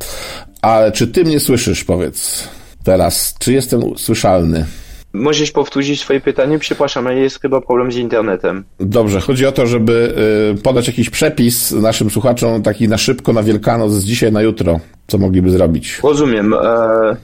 [0.63, 2.49] Ale czy ty mnie słyszysz, powiedz
[2.85, 3.35] teraz?
[3.39, 4.67] Czy jestem słyszalny?
[5.13, 6.59] Możesz powtórzyć swoje pytanie?
[6.59, 8.65] Przepraszam, ale jest chyba problem z internetem.
[8.81, 10.15] Dobrze, chodzi o to, żeby
[10.59, 14.81] y, podać jakiś przepis naszym słuchaczom, taki na szybko, na Wielkanoc, z dzisiaj na jutro
[15.13, 16.01] co mogliby zrobić?
[16.03, 16.55] Rozumiem.
[16.55, 17.17] E, e,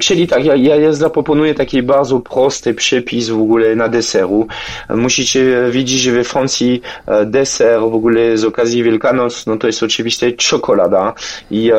[0.00, 4.46] czyli tak, ja, ja zaproponuję taki bardzo prosty przepis w ogóle na deseru.
[4.90, 9.82] Musicie widzieć, że we Francji e, deser w ogóle z okazji Wielkanoc, no to jest
[9.82, 11.14] oczywiście czekolada
[11.50, 11.76] i, e,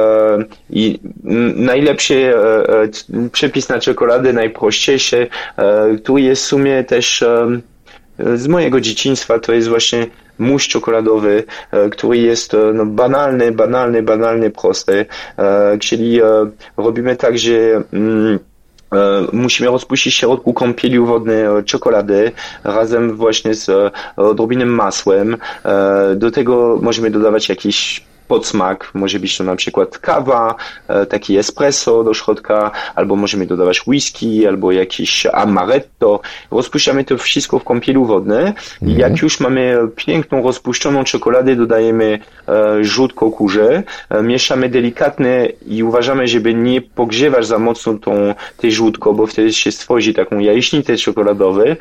[0.69, 0.99] i
[1.55, 5.27] najlepszy e, e, przepis na czekoladę, najprościejszy,
[6.03, 7.23] który jest w sumie też
[8.35, 10.07] z mojego dzieciństwa, to jest właśnie
[10.39, 15.05] muś czekoladowy, e, który jest e, no, banalny, banalny, banalny, prosty.
[15.37, 16.19] E, czyli
[16.77, 18.39] robimy tak, że mm,
[19.33, 22.31] musimy rozpuścić w środku kąpieli wodnej czekolady
[22.63, 25.37] razem właśnie z odrobinnym masłem.
[26.15, 27.49] Do tego możemy dodawać
[28.27, 28.91] jakiś podsmak.
[28.93, 30.55] Może być to na przykład kawa,
[30.87, 36.21] e, taki espresso do środka, albo możemy dodawać whisky, albo jakiś amaretto.
[36.51, 42.83] Rozpuszczamy to wszystko w kąpielu wodnej i jak już mamy piękną, rozpuszczoną czekoladę, dodajemy e,
[42.83, 49.13] żółtko kurze, e, mieszamy delikatnie i uważamy, żeby nie pogrzewać za mocno tą, tej żółtko,
[49.13, 51.75] bo wtedy się stworzy taką jajecznicę czekoladowe.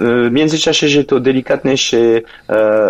[0.00, 2.22] W międzyczasie, że to delikatnie się,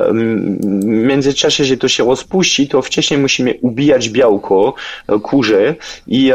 [0.09, 4.75] w międzyczasie, że to się rozpuści, to wcześniej musimy ubijać białko
[5.09, 5.75] e, kurze
[6.07, 6.33] i,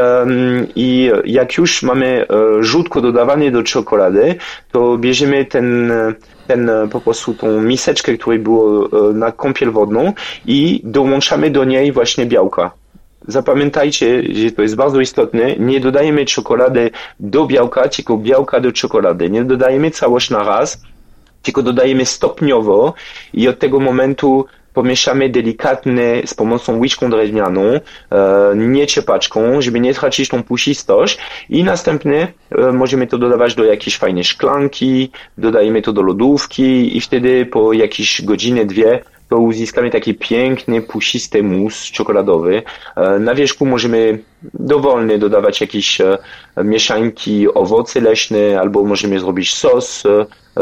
[0.76, 4.34] i jak już mamy e, żółtko dodawane do czekolady,
[4.72, 5.92] to bierzemy ten
[6.46, 10.12] ten e, po prostu tą miseczkę, której było na kąpiel wodną
[10.46, 12.70] i dołączamy do niej właśnie białka.
[13.28, 15.56] Zapamiętajcie, że to jest bardzo istotne.
[15.56, 19.30] Nie dodajemy czekolady do białka, tylko białka do czekolady.
[19.30, 20.82] Nie dodajemy całość na raz,
[21.42, 22.94] tylko dodajemy stopniowo
[23.34, 24.44] i od tego momentu
[24.76, 27.80] pomieszamy delikatnie z pomocą łyżką drewnianą, e,
[28.56, 32.32] nie ciepaczką, żeby nie tracić tą puścistość i następnie
[32.72, 38.22] możemy to dodawać do jakiejś fajnej szklanki, dodajemy to do lodówki i wtedy po jakieś
[38.22, 42.62] godziny, dwie to uzyskamy taki piękny, pusisty mus czekoladowy.
[42.96, 44.18] E, na wierzchu możemy
[44.54, 45.98] dowolnie dodawać jakieś
[46.64, 50.02] mieszanki owoce leśne, albo możemy zrobić sos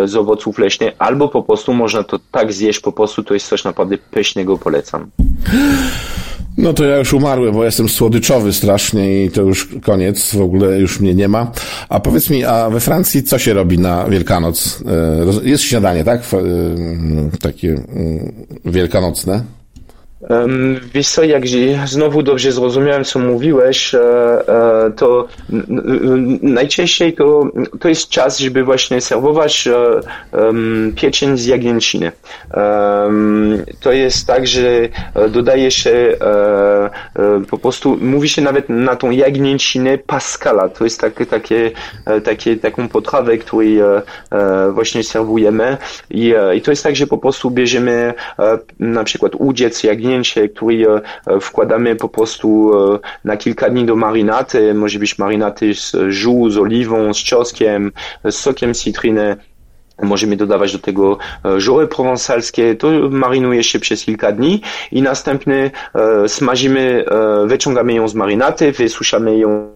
[0.04, 3.64] z owoców leśnych, albo po prostu można to tak zjeść, po prostu to jest coś
[3.64, 5.10] naprawdę pysznego, polecam.
[6.56, 10.78] No to ja już umarłem, bo jestem słodyczowy strasznie i to już koniec, w ogóle
[10.78, 11.52] już mnie nie ma.
[11.88, 14.82] A powiedz mi, a we Francji co się robi na Wielkanoc?
[15.44, 16.20] E, jest śniadanie, tak?
[16.20, 18.32] E, takie mm,
[18.64, 19.44] wielkanocne.
[20.94, 21.42] Wiesz co, jak
[21.84, 24.00] znowu dobrze zrozumiałem, co mówiłeś, e,
[24.48, 25.28] e, to
[26.42, 29.68] najczęściej to, to jest czas, żeby właśnie serwować
[30.32, 32.12] um, pieczeń z jagnięciny.
[33.80, 34.88] To jest tak, że
[35.30, 36.16] dodaje się
[37.50, 40.68] po prostu, mówi się nawet na tą jagnięcinę pascala.
[40.68, 41.70] To jest takie, takie,
[42.24, 43.54] takie, taką potrawę, którą
[44.72, 45.76] właśnie serwujemy
[46.10, 48.14] I, i to jest tak, że po prostu bierzemy
[48.78, 53.96] na przykład udziec jagnięciny mięsie, który e, wkładamy po prostu e, na kilka dni do
[53.96, 54.74] marynaty.
[54.74, 57.92] Może być marynaty z żół, z oliwą, z czosnkiem,
[58.24, 59.37] z sokiem cytryny.
[60.02, 64.61] Możemy dodawać do tego e, żoły prowansalskie, to marynuje się przez kilka dni
[64.92, 69.74] i następnie e, smażymy, e, wyciągamy ją z marynaty, wysuszamy ją.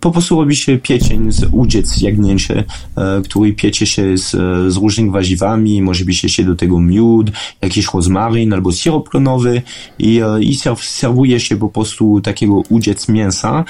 [0.00, 2.64] Po prostu robi się piecień z udziec jagnięcie,
[3.24, 4.30] który piecie się z,
[4.72, 7.30] z różnymi warzywami, może być jeszcze do tego miód,
[7.62, 9.62] jakiś rozmaryn albo syrop klonowy.
[9.98, 13.64] I, i serwuje się po prostu takiego udziec mięsa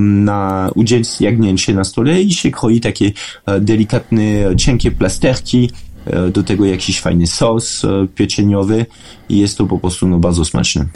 [0.00, 3.12] na udziec jagnięcie na stole i się kroi takie
[3.60, 5.70] delikatne cienkie plasterki,
[6.06, 8.86] e, do tego jakiś fajny sos e, pieczeniowy
[9.28, 10.86] i jest to po prostu no, bardzo smaczne.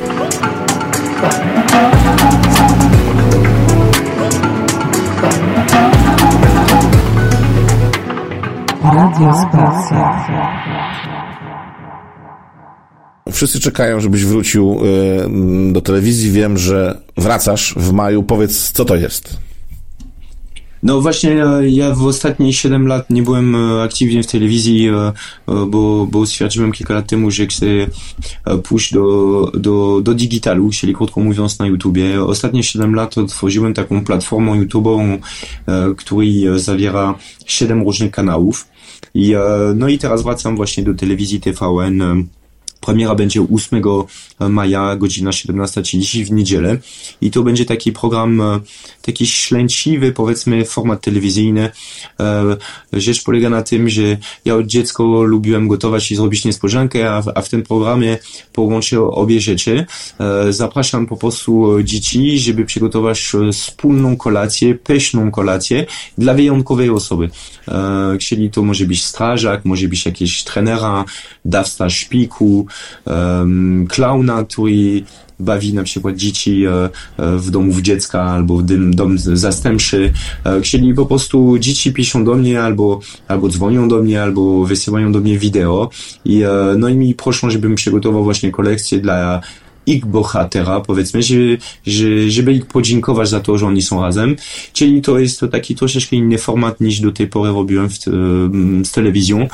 [8.82, 10.26] Radio Spacja.
[13.32, 14.80] Wszyscy czekają, żebyś wrócił
[15.68, 16.30] e, do telewizji.
[16.30, 18.22] Wiem, że wracasz w maju.
[18.22, 19.45] Powiedz, co to jest?
[20.82, 25.12] No właśnie, ja w ostatnie 7 lat nie byłem e, aktywnie w telewizji, e, e,
[25.66, 27.66] bo, bo stwierdziłem kilka lat temu, że chcę
[28.64, 32.24] pójść do, do, do digitalu, czyli krótko mówiąc na YouTubie.
[32.24, 35.18] Ostatnie 7 lat otworzyłem taką platformę YouTube'ową,
[35.96, 37.14] która zawiera
[37.46, 38.68] 7 różnych kanałów.
[39.14, 39.34] I,
[39.74, 42.26] no i teraz wracam właśnie do telewizji TVN
[42.86, 43.82] Premiera będzie 8
[44.40, 46.78] maja, godzina 17.30 w niedzielę
[47.20, 48.60] i to będzie taki program, e,
[49.02, 51.70] taki ślęciwy, powiedzmy, format telewizyjny.
[52.20, 52.56] E,
[52.92, 54.02] rzecz polega na tym, że
[54.44, 58.18] ja od dziecka lubiłem gotować i zrobić niespodziankę, a w, a w tym programie
[58.52, 59.86] połączę obie rzeczy.
[60.20, 65.86] E, zapraszam po prostu dzieci, żeby przygotować wspólną kolację, pyszną kolację
[66.18, 67.30] dla wyjątkowej osoby.
[68.20, 71.04] Czyli to może być strażak, może być jakiś trenera,
[71.44, 72.66] dawca szpiku,
[73.88, 75.04] klauna, który
[75.40, 80.12] bawi na przykład dzieci e, e, w domu dziecka albo w dom zastępczy.
[80.44, 85.12] E, chcieli po prostu dzieci piszą do mnie albo, albo dzwonią do mnie, albo wysyłają
[85.12, 85.90] do mnie wideo
[86.24, 86.42] i
[86.78, 89.40] no i mi proszą, żebym przygotował właśnie kolekcję dla
[89.86, 91.36] ich bohatera, powiedzmy, że,
[91.86, 94.36] że, żeby ich podziękować za to, że oni są razem.
[94.72, 97.98] Czyli to jest to taki troszeczkę inny format niż do tej pory robiłem w,
[98.84, 99.48] z telewizją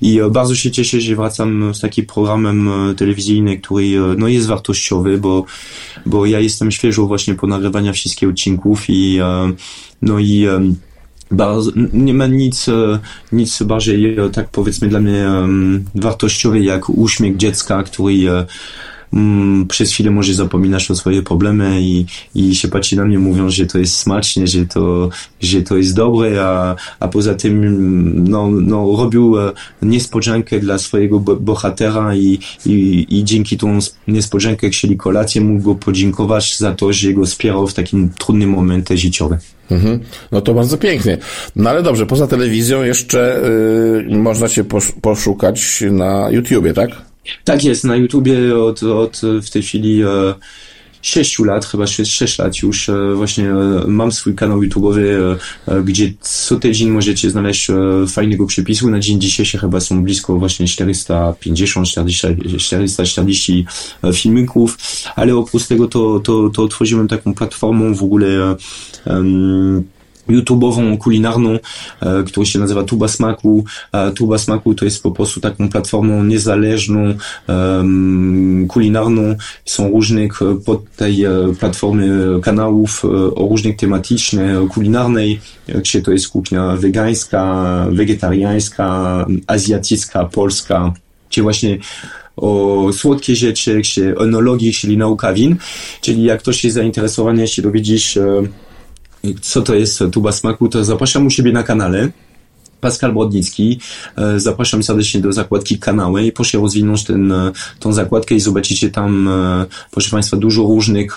[0.00, 4.28] i e, bardzo się cieszę, że wracam z takim programem e, telewizyjnym, który e, no,
[4.28, 5.44] jest wartościowy, bo,
[6.06, 9.18] bo ja jestem świeżo właśnie po nagrywaniu wszystkich odcinków i
[10.02, 10.46] no i
[11.30, 12.66] bardzo, nie ma nic,
[13.32, 15.26] nic bardziej, tak powiedzmy dla mnie
[15.94, 18.14] wartościowe jak uśmiech dziecka, który
[19.12, 23.50] mm, przez chwilę może zapominasz o swoje problemy i, i się patrzy na mnie, mówią,
[23.50, 28.48] że to jest smacznie, że to, że to jest dobre, a, a poza tym no,
[28.50, 35.40] no, robił e, niespodziankę dla swojego bohatera i, i, i dzięki tą niespodziankę chcieli kolację,
[35.40, 39.38] mógł go podziękować za to, że go wspierał w takim trudnym momencie życiowym.
[39.70, 40.00] Mhm.
[40.32, 41.18] No to bardzo pięknie.
[41.56, 43.44] No ale dobrze, poza telewizją jeszcze
[44.10, 44.64] y, można cię
[45.02, 47.07] poszukać na YouTubie, tak?
[47.44, 50.34] Tak jest, na YouTubie od, od w tej chwili e,
[51.02, 53.50] 6 lat, chyba 6, 6 lat już właśnie
[53.86, 55.36] mam swój kanał YouTube'owy,
[55.84, 57.68] gdzie co tydzień możecie znaleźć
[58.08, 58.90] fajnego przepisu.
[58.90, 63.64] Na dzień dzisiejszy chyba są blisko właśnie 450-440
[64.14, 64.78] filmików,
[65.16, 68.56] ale oprócz tego to, to, to otworzyłem taką platformą w ogóle
[69.06, 69.84] um,
[70.28, 71.58] YouTube'ową, kulinarną,
[72.00, 73.64] e, która się nazywa Tuba Smaku.
[73.92, 77.14] E, Tuba Smaku to jest po prostu taką platformą niezależną,
[78.68, 79.36] kulinarną.
[79.64, 86.76] Są różnych pod tej e, platformy kanałów o różnych tematycznych, kulinarnej, gdzie to jest kuchnia
[86.76, 90.92] wegańska, wegetariańska, azjatycka, polska,
[91.30, 91.78] gdzie właśnie
[92.36, 95.56] o słodkie rzeczy, gdzie enologii, czyli nauka win,
[96.00, 98.18] czyli jak ktoś jest zainteresowany, jeśli dowiedzieć
[99.40, 102.08] co to jest tuba smaku, to zapraszam u siebie na kanale.
[102.80, 103.80] Pascal Brodnicki.
[104.16, 108.90] E, zapraszam serdecznie do zakładki kanały i proszę rozwinąć ten, e, tą zakładkę i zobaczycie
[108.90, 111.16] tam, e, proszę Państwa, dużo różnych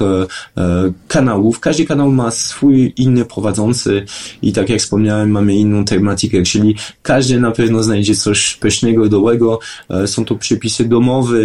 [1.08, 1.60] kanałów.
[1.60, 4.06] Każdy kanał ma swój inny prowadzący
[4.42, 9.60] i tak jak wspomniałem, mamy inną tematykę, czyli każdy na pewno znajdzie coś pysznego, dobrego.
[10.06, 11.38] Są to przepisy domowe,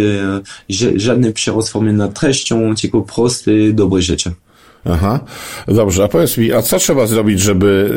[0.95, 4.31] żadne przerozformy nad treścią, tylko proste, dobre rzeczy.
[4.91, 5.19] Aha,
[5.67, 7.89] dobrze, a powiedz mi, a co trzeba zrobić, żeby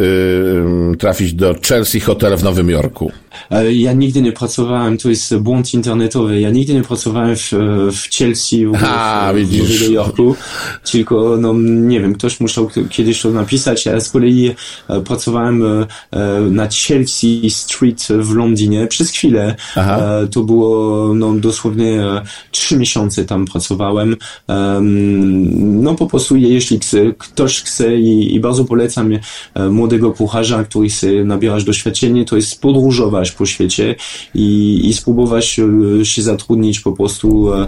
[0.95, 3.13] y, trafić do Chelsea Hotel w Nowym Jorku?
[3.51, 7.53] E, ja nigdy nie pracowałem, to jest błąd internetowy, ja nigdy nie pracowałem w,
[7.93, 10.37] w Chelsea, w, A, w, w Nowym Jorku,
[10.93, 14.55] tylko, no nie wiem, ktoś musiał kiedyś to napisać, ja z kolei
[14.89, 15.87] e, pracowałem e,
[16.41, 19.57] na Chelsea Street w Londynie przez chwilę.
[19.77, 20.01] Aha.
[20.31, 22.03] To było, no dosłownie
[22.51, 24.17] trzy miesiące tam pracowałem.
[25.59, 26.81] No po prostu, jeśli
[27.19, 29.11] ktoś chce i, i bardzo polecam
[29.71, 33.95] młodego kucharza, który chce nabierać doświadczenie, to jest podróżować po świecie
[34.35, 35.61] i, i spróbować
[36.01, 37.67] e, się zatrudnić po prostu e, e,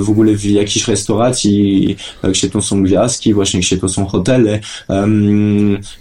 [0.00, 4.60] w ogóle w jakiejś restauracji, gdzie to są gwiazdki, właśnie gdzie to są hotele,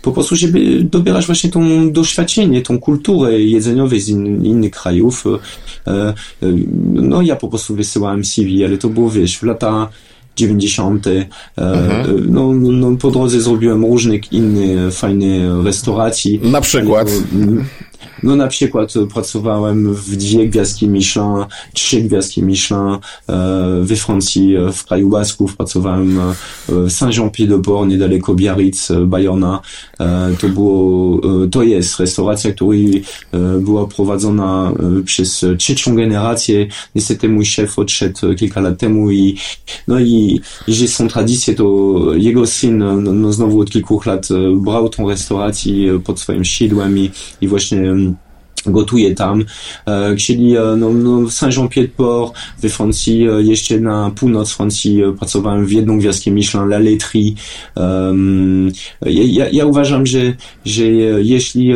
[0.02, 5.24] po prostu, żeby dobierać właśnie tą doświadczenie, tą kulturę jedzeniową z in, innych krajów.
[6.93, 9.89] No ja po prostu wysyłałem CV, ale to było, wiesz, w lata
[10.36, 11.08] 90.
[11.58, 12.34] Mhm.
[12.34, 16.39] No, no, po drodze zrobiłem różnych innych fajnych restauracji.
[16.43, 17.12] Na przykład?
[18.23, 22.99] No na przykład pracowałem w dwie gwiazdki Michelin, trzy gwiazdki Michelin e,
[23.81, 25.57] we Francji, e, w kraju Basków.
[25.57, 26.34] Pracowałem e,
[26.67, 29.60] w Saint-Jean-Pied-de-Port, niedaleko Biarritz, Bayona.
[30.41, 32.71] To było, to jest restauracja, która
[33.60, 34.73] była prowadzona
[35.05, 36.67] przez trzecią generację.
[36.95, 39.38] Niestety mój szef odszedł kilka lat temu i
[39.88, 44.89] no i jeżeli są tradycje, to jego syn no, no znowu od kilku lat brał
[44.89, 47.81] tą restaurację pod swoim siedłem i, i właśnie
[48.65, 49.45] gotuje tam.
[49.88, 55.71] E, chcieli e, no, no Saint-Jean-Pied-de-Port we Francji, e, jeszcze na północ Francji pracowałem w
[55.71, 57.32] jedną gwiazdkę Michelin, La Laiterie.
[59.06, 60.34] Ja, ja uważam, że,
[60.65, 60.84] że
[61.21, 61.74] jeśli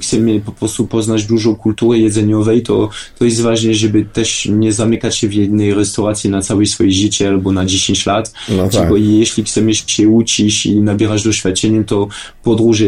[0.00, 5.16] chcemy po prostu poznać dużo kultury jedzeniowej, to, to jest ważne, żeby też nie zamykać
[5.16, 8.32] się w jednej restauracji na całe swoje życie albo na 10 lat.
[8.48, 8.88] No tak.
[8.88, 12.08] Bo jeśli chcemy się uczyć i nabierać doświadczenia, to
[12.42, 12.86] podróże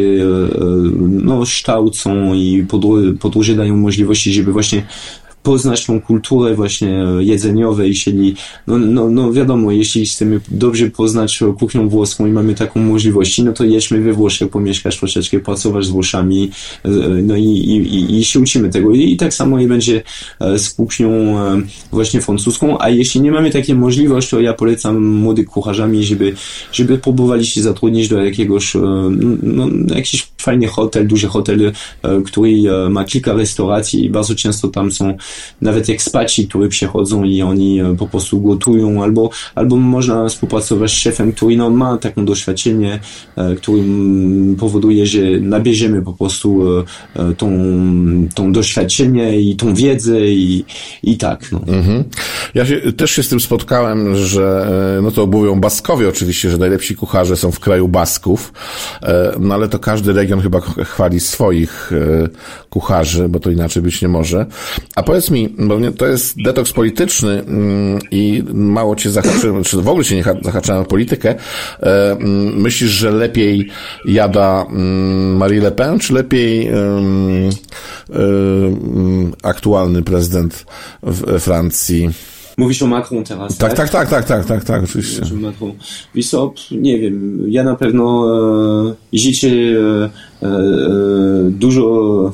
[0.99, 2.50] no, kształcą i
[3.21, 4.83] podróże dają możliwości, żeby właśnie
[5.43, 8.35] poznać tą kulturę właśnie jedzeniowej, jeśli,
[8.67, 13.53] no, no, no wiadomo, jeśli chcemy dobrze poznać kuchnię włoską i mamy taką możliwość, no
[13.53, 16.51] to jedźmy we Włoszech, pomieszkać troszeczkę, pracować z Włoszami,
[16.85, 16.89] e,
[17.23, 18.91] no i, i, i się uczymy tego.
[18.91, 20.03] I, tak samo i będzie
[20.41, 25.05] e, z kuchnią e, właśnie francuską, a jeśli nie mamy takiej możliwości, to ja polecam
[25.05, 26.35] młodych kucharzami, żeby,
[26.73, 28.73] żeby próbowali się zatrudnić do jakiegoś,
[29.43, 31.73] no, jakiś fajny hotel, duży hotel,
[32.27, 32.51] który
[32.91, 35.17] ma kilka restauracji i bardzo często tam są
[35.61, 40.95] nawet ekspaci, którzy przychodzą i oni e, po prostu gotują, albo, albo można współpracować z
[40.95, 43.01] szefem, który no, ma taką doświadczenie,
[43.37, 43.83] e, który
[44.59, 46.85] powoduje, że nabierzemy po prostu e,
[47.35, 47.51] tą,
[48.35, 50.65] tą doświadczenie i tą wiedzę i,
[51.03, 51.53] i tak.
[51.53, 51.61] No.
[51.67, 52.05] Mhm.
[52.55, 54.71] Ja się, też się z tym spotkałem, że
[55.03, 58.53] no to mówią Baskowie oczywiście, że najlepsi kucharze są w kraju Basków,
[59.41, 61.93] no ale to każdy region chyba chwali swoich
[62.71, 64.47] kucharzy, bo to inaczej być nie może.
[64.97, 69.77] A powiedz powiedz mi, bo to jest detoks polityczny mm, i mało cię zahaczyłem, czy
[69.77, 71.35] w ogóle się nie zahaczałem o politykę.
[71.81, 73.69] E, mm, myślisz, że lepiej
[74.05, 76.71] jada mm, Marie Le Pen, czy lepiej
[79.43, 80.67] aktualny prezydent
[81.03, 82.11] w Francji?
[82.57, 83.75] Mówisz o Macron teraz, tak?
[83.75, 85.23] Tak, tak, tak, tak, tak, tak, oczywiście.
[85.35, 85.73] Macron.
[86.31, 88.27] Co, nie wiem, ja na pewno
[89.13, 90.51] e, życie e, e,
[91.51, 92.33] dużo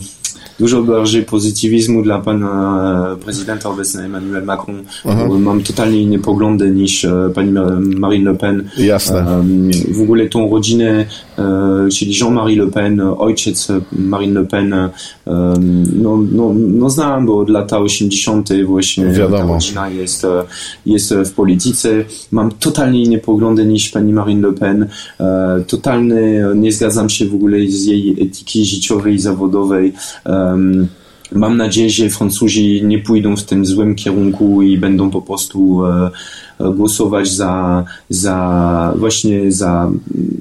[0.59, 4.83] dużo bardziej pozytywizmu dla pana prezydenta obecnego Emmanuel Macron.
[5.05, 5.29] Aha.
[5.39, 8.69] Mam totalnie inne poglądy niż pani Marine Le Pen.
[8.79, 9.45] Jasne.
[9.91, 11.07] W ogóle tą rodzinę,
[11.93, 14.75] czyli Jean-Marie Le Pen, ojciec Marine Le Pen,
[15.93, 18.49] no, no, no znam, bo od lat 80.
[18.65, 19.47] właśnie Wiadomo.
[19.47, 20.27] ta rodzina jest,
[20.87, 22.05] jest w polityce.
[22.33, 24.89] Mam totalnie inne poglądy niż pani Marine Le Pen.
[25.67, 29.93] Totalny, nie zgadzam się w ogóle z jej etyki życiowej i zawodowej.
[31.33, 36.11] Mam nadzieję, że Francuzi nie pójdą w tym złym kierunku i będą po prostu e,
[36.59, 39.91] głosować za, za właśnie za,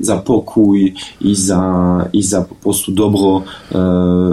[0.01, 3.43] za pokój i za, i za po prostu dobro.
[3.71, 3.77] E,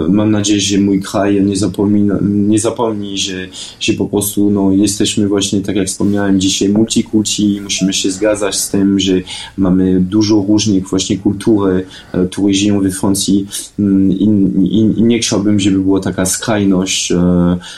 [0.09, 3.47] mam nadzieję, że mój kraj nie zapomni, nie zapomni że,
[3.79, 8.69] że po prostu no, jesteśmy właśnie, tak jak wspomniałem dzisiaj, multikulti, musimy się zgadzać z
[8.69, 9.13] tym, że
[9.57, 11.85] mamy dużo różnych właśnie kultury,
[12.31, 13.47] które żyją we Francji
[13.79, 14.23] mm, i,
[14.63, 17.11] i, i nie chciałbym, żeby była taka skrajność.
[17.11, 17.15] E,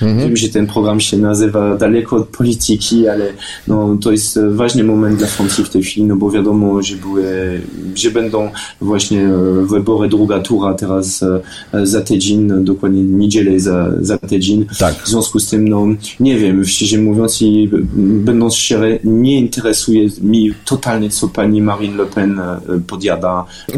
[0.02, 0.20] mhm.
[0.20, 3.34] Wiem, że ten program się nazywa daleko od polityki, ale
[3.68, 6.96] no, to jest e, ważny moment dla Francji w tej chwili, no bo wiadomo, że,
[6.96, 7.62] były,
[7.96, 8.50] że będą
[8.82, 14.66] właśnie e, wybory druga tura teraz e, za tydzień, dokładnie niedzielę za, za tydzień.
[14.80, 14.96] Tak.
[14.96, 15.86] W związku z tym, no
[16.20, 22.06] nie wiem, szczerze mówiąc i będąc szczery, nie interesuje mi totalnie, co pani Marine Le
[22.06, 22.42] Pen
[22.88, 23.46] podjada.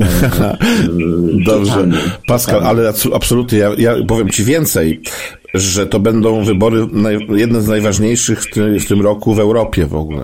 [1.46, 1.72] Dobrze.
[1.72, 1.98] Totalnie,
[2.28, 5.02] Pascal, ale absolutnie, ja, ja powiem ci więcej
[5.54, 6.88] że to będą wybory
[7.30, 10.24] jedne z najważniejszych w tym, w tym roku w Europie w ogóle.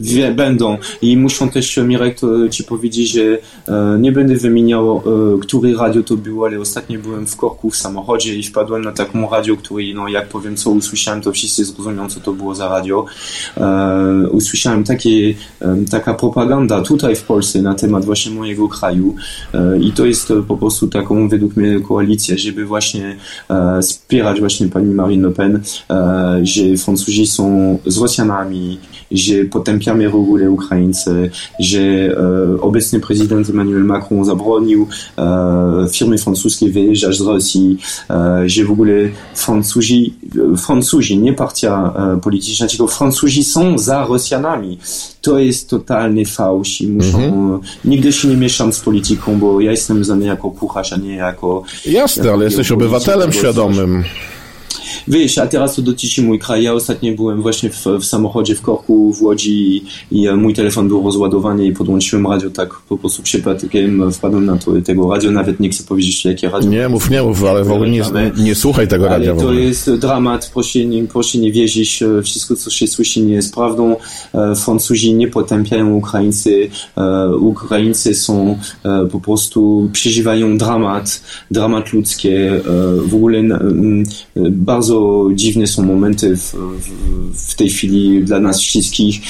[0.00, 2.16] Wie, będą i muszą też Mirek
[2.50, 5.00] ci powiedzieć, że e, nie będę wymieniał, e,
[5.40, 9.30] który radio to było, ale ostatnio byłem w korku w samochodzie i wpadłem na taką
[9.30, 13.04] radio, który, no jak powiem co usłyszałem, to wszyscy zrozumią co to było za radio.
[13.56, 19.14] E, usłyszałem takie, e, taka propaganda tutaj w Polsce na temat właśnie mojego kraju
[19.54, 23.16] e, i to jest po prostu taką według mnie koalicja, żeby właśnie
[23.50, 25.62] e, wspierać właśnie pani Marine Le Pen,
[26.42, 28.78] że Francuzi są z Rosjanami,
[29.10, 31.30] że potępiamy w ogóle Ukraińcy,
[31.60, 34.86] że e, obecny prezydent Emmanuel Macron zabronił
[35.18, 37.78] e, firmy francuskie wyjeżdżać z Rosji,
[38.10, 38.92] e, że w ogóle
[39.34, 40.14] Francuzi,
[40.58, 44.78] Francuzi, nie partia e, polityczna, tylko Francuzi są za Rosjanami.
[45.20, 47.18] To jest totalny fałsz i muszą...
[47.18, 47.60] Mhm.
[47.84, 51.62] Nigdy się nie mieszam z polityką, bo ja jestem znany jako kucharz, a nie jako...
[51.86, 54.04] Jasne, jako ale jesteś obywatelem świadomym.
[55.08, 56.62] Wiesz, a teraz to dotyczy mój kraj.
[56.62, 60.54] Ja ostatnio byłem właśnie w, w samochodzie w Korku, w Łodzi i, i e, mój
[60.54, 65.30] telefon był rozładowany i podłączyłem radio tak po prostu przypadkiem wpadłem na to, tego radio,
[65.30, 66.70] nawet nie chcę powiedzieć jakie radio.
[66.70, 68.02] Nie mów, nie mów, ale w ogóle nie,
[68.36, 72.56] nie słuchaj tego radia ale to jest dramat, proszę nie, proszę nie wierzyć, e, wszystko
[72.56, 73.96] co się słyszy nie jest prawdą.
[74.34, 76.70] E, Francuzi nie potępiają Ukraińcy,
[77.40, 78.58] Ukraińcy są
[79.12, 82.60] po prostu przeżywają dramat, dramat ludzkie,
[83.06, 83.42] w ogóle
[84.60, 89.20] bardzo dziwne są momenty w, w, w, tej chwili dla nas wszystkich.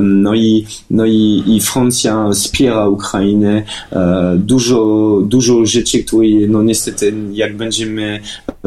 [0.00, 3.62] No i, no i, i Francja wspiera Ukrainę.
[3.92, 8.20] E, dużo, dużo rzeczy, które no niestety jak będziemy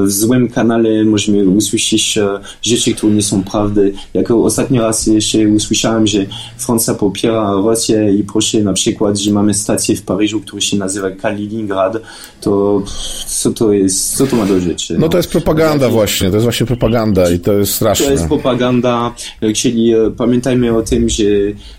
[0.05, 3.93] w złym kanale możemy usłyszeć e, rzeczy, które nie są prawdy.
[4.13, 6.25] Jako ostatni raz jeszcze usłyszałem, że
[6.57, 11.11] Francja popiera Rosję i proszę na przykład, że mamy stację w Paryżu, która się nazywa
[11.11, 11.97] Kaliningrad,
[12.41, 12.81] to
[13.27, 14.93] co to jest, co to ma do rzeczy?
[14.93, 18.05] No, no to jest propaganda właśnie, to jest właśnie propaganda i to jest straszne.
[18.05, 19.15] To jest propaganda,
[19.55, 21.23] czyli e, pamiętajmy o tym, że,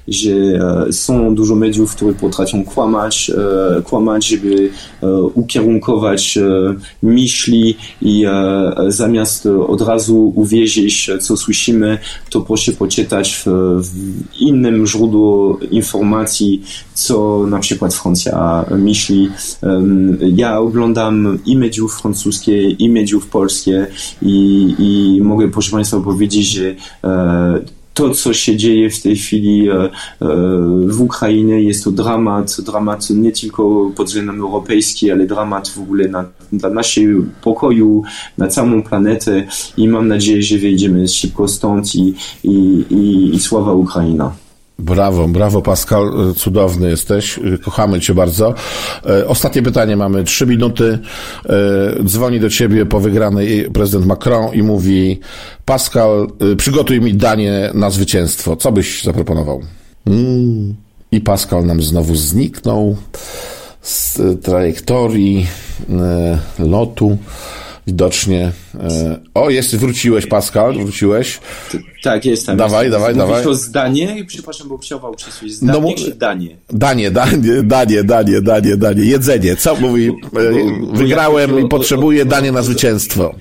[0.09, 0.31] że
[0.89, 3.31] e, są dużo mediów, które potrafią kłamać,
[3.85, 4.71] kłamać, żeby
[5.35, 6.39] ukierunkować
[7.03, 11.99] myśli i e, zamiast od razu uwierzyć, co słyszymy,
[12.31, 13.47] to proszę poczytać w,
[13.83, 13.91] w
[14.41, 15.13] innym źródle
[15.71, 16.63] informacji,
[16.95, 19.31] co na przykład Francja myśli.
[20.21, 23.87] Ja oglądam i mediów francuskie, i mediów polskie
[24.23, 29.69] i, i mogę proszę Państwa powiedzieć, że e, to, co się dzieje w tej chwili
[29.69, 29.91] e, e,
[30.87, 36.09] w Ukrainie, jest to dramat, dramat nie tylko pod względem europejskim, ale dramat w ogóle
[36.09, 38.03] na, dla naszego pokoju,
[38.39, 42.15] na całą planetę i mam nadzieję, że wyjdziemy szybko stąd i,
[42.45, 44.33] i, i, i sława Ukraina.
[44.79, 48.55] Brawo, brawo Pascal, cudowny jesteś, kochamy cię bardzo.
[49.07, 50.99] E, ostatnie pytanie, mamy trzy minuty.
[52.05, 55.21] Dzwoni do ciebie po wygranej prezydent Macron i mówi
[55.65, 58.57] Pascal, przygotuj mi danie na zwycięstwo.
[58.57, 59.63] Co byś zaproponował?
[60.07, 60.75] Mm.
[61.13, 62.97] I Pascal nam znowu zniknął
[63.83, 65.47] z trajektorii
[66.59, 67.19] lotu.
[67.87, 68.53] Widocznie.
[68.81, 71.41] E, o, jest, wróciłeś, Pascal, wróciłeś.
[72.03, 72.57] Tak, jestem.
[72.57, 73.01] Dawaj, jestem.
[73.01, 73.47] dawaj, Mówisz dawaj.
[73.47, 74.25] o zdanie?
[74.27, 75.53] Przepraszam, bo przez coś.
[75.53, 76.57] Zdanie No, czy danie?
[76.71, 79.57] Danie, danie, danie, danie, danie, danie, jedzenie.
[79.57, 80.09] Co mówi?
[80.09, 80.13] e,
[80.81, 83.35] bo Wygrałem i potrzebuję danie na zwycięstwo.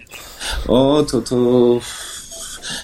[0.67, 1.79] O, to to...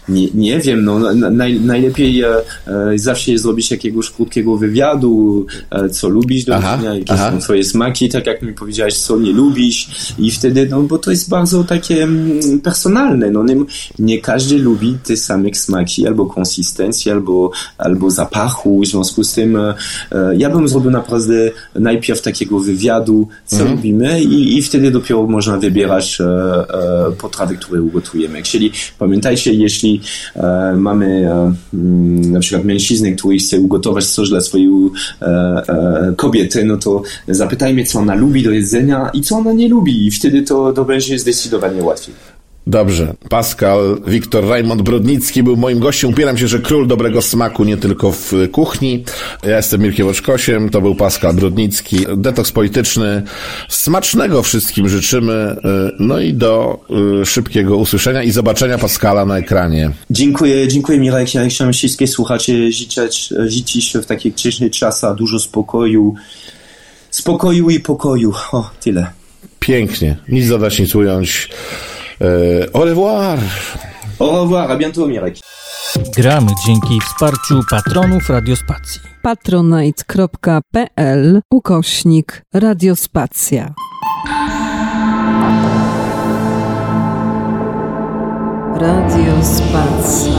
[0.10, 2.28] Nie, nie wiem, no na- naj, najlepiej e,
[2.68, 7.32] e, zawsze zrobić jakiegoś krótkiego wywiadu, e, co lubisz do Aha, jedzenia, jakie aha.
[7.32, 9.88] są twoje smaki, tak jak mi powiedziałeś, co nie lubisz
[10.20, 13.56] i wtedy, no bo to jest bardzo takie mm, personalne, no nie,
[14.00, 19.56] nie każdy lubi te same smaki, albo konsystencji, albo, albo zapachu, w związku z tym
[19.56, 19.76] e,
[20.12, 25.58] e, ja bym zrobił naprawdę najpierw takiego wywiadu, co lubimy i, i wtedy dopiero można
[25.58, 28.44] wybierać e, e, potrawy, które ugotujemy.
[28.44, 34.42] Czyli pamiętajcie, jeśli e, mamy e, mm, na przykład mężczyznę, który chce ugotować coś dla
[34.42, 34.68] swojej
[35.22, 39.70] e, e, kobiety, no to zapytajmy, co ona lubi do jedzenia i co ona nie
[39.70, 42.16] lubi i wtedy to, to będzie zdecydowanie łatwiej.
[42.68, 43.14] Dobrze.
[43.30, 46.10] Pascal Wiktor Raymond Brodnicki był moim gościem.
[46.10, 49.04] Upieram się, że król dobrego smaku nie tylko w kuchni.
[49.44, 52.06] Ja jestem Mirkiem Oczkosiem, to był Pascal Brodnicki.
[52.18, 53.24] Detoks polityczny.
[53.70, 55.34] Smacznego wszystkim życzymy.
[55.34, 56.80] y, No i do
[57.22, 59.92] y, szybkiego usłyszenia i zobaczenia Pascala na ekranie.
[60.10, 61.34] Dziękuję, dziękuję Mirek.
[61.34, 66.16] Ja chciałem wszystkie słuchacze życzyć, życzyć w takich ciężkich czasach dużo spokoju,
[67.10, 68.34] spokoju i pokoju.
[68.52, 69.08] O, tyle.
[69.60, 70.18] Pięknie.
[70.30, 71.50] Nic dodać, nic ująć.
[72.74, 73.38] Au revoir.
[74.20, 75.40] Au revoir, à bientôt Mirek.
[76.18, 79.02] Gramy dzięki wsparciu patronów Radiospacji.
[79.22, 83.74] patronite.pl ukośnik Radiospacja.
[88.76, 90.32] Radiospacja.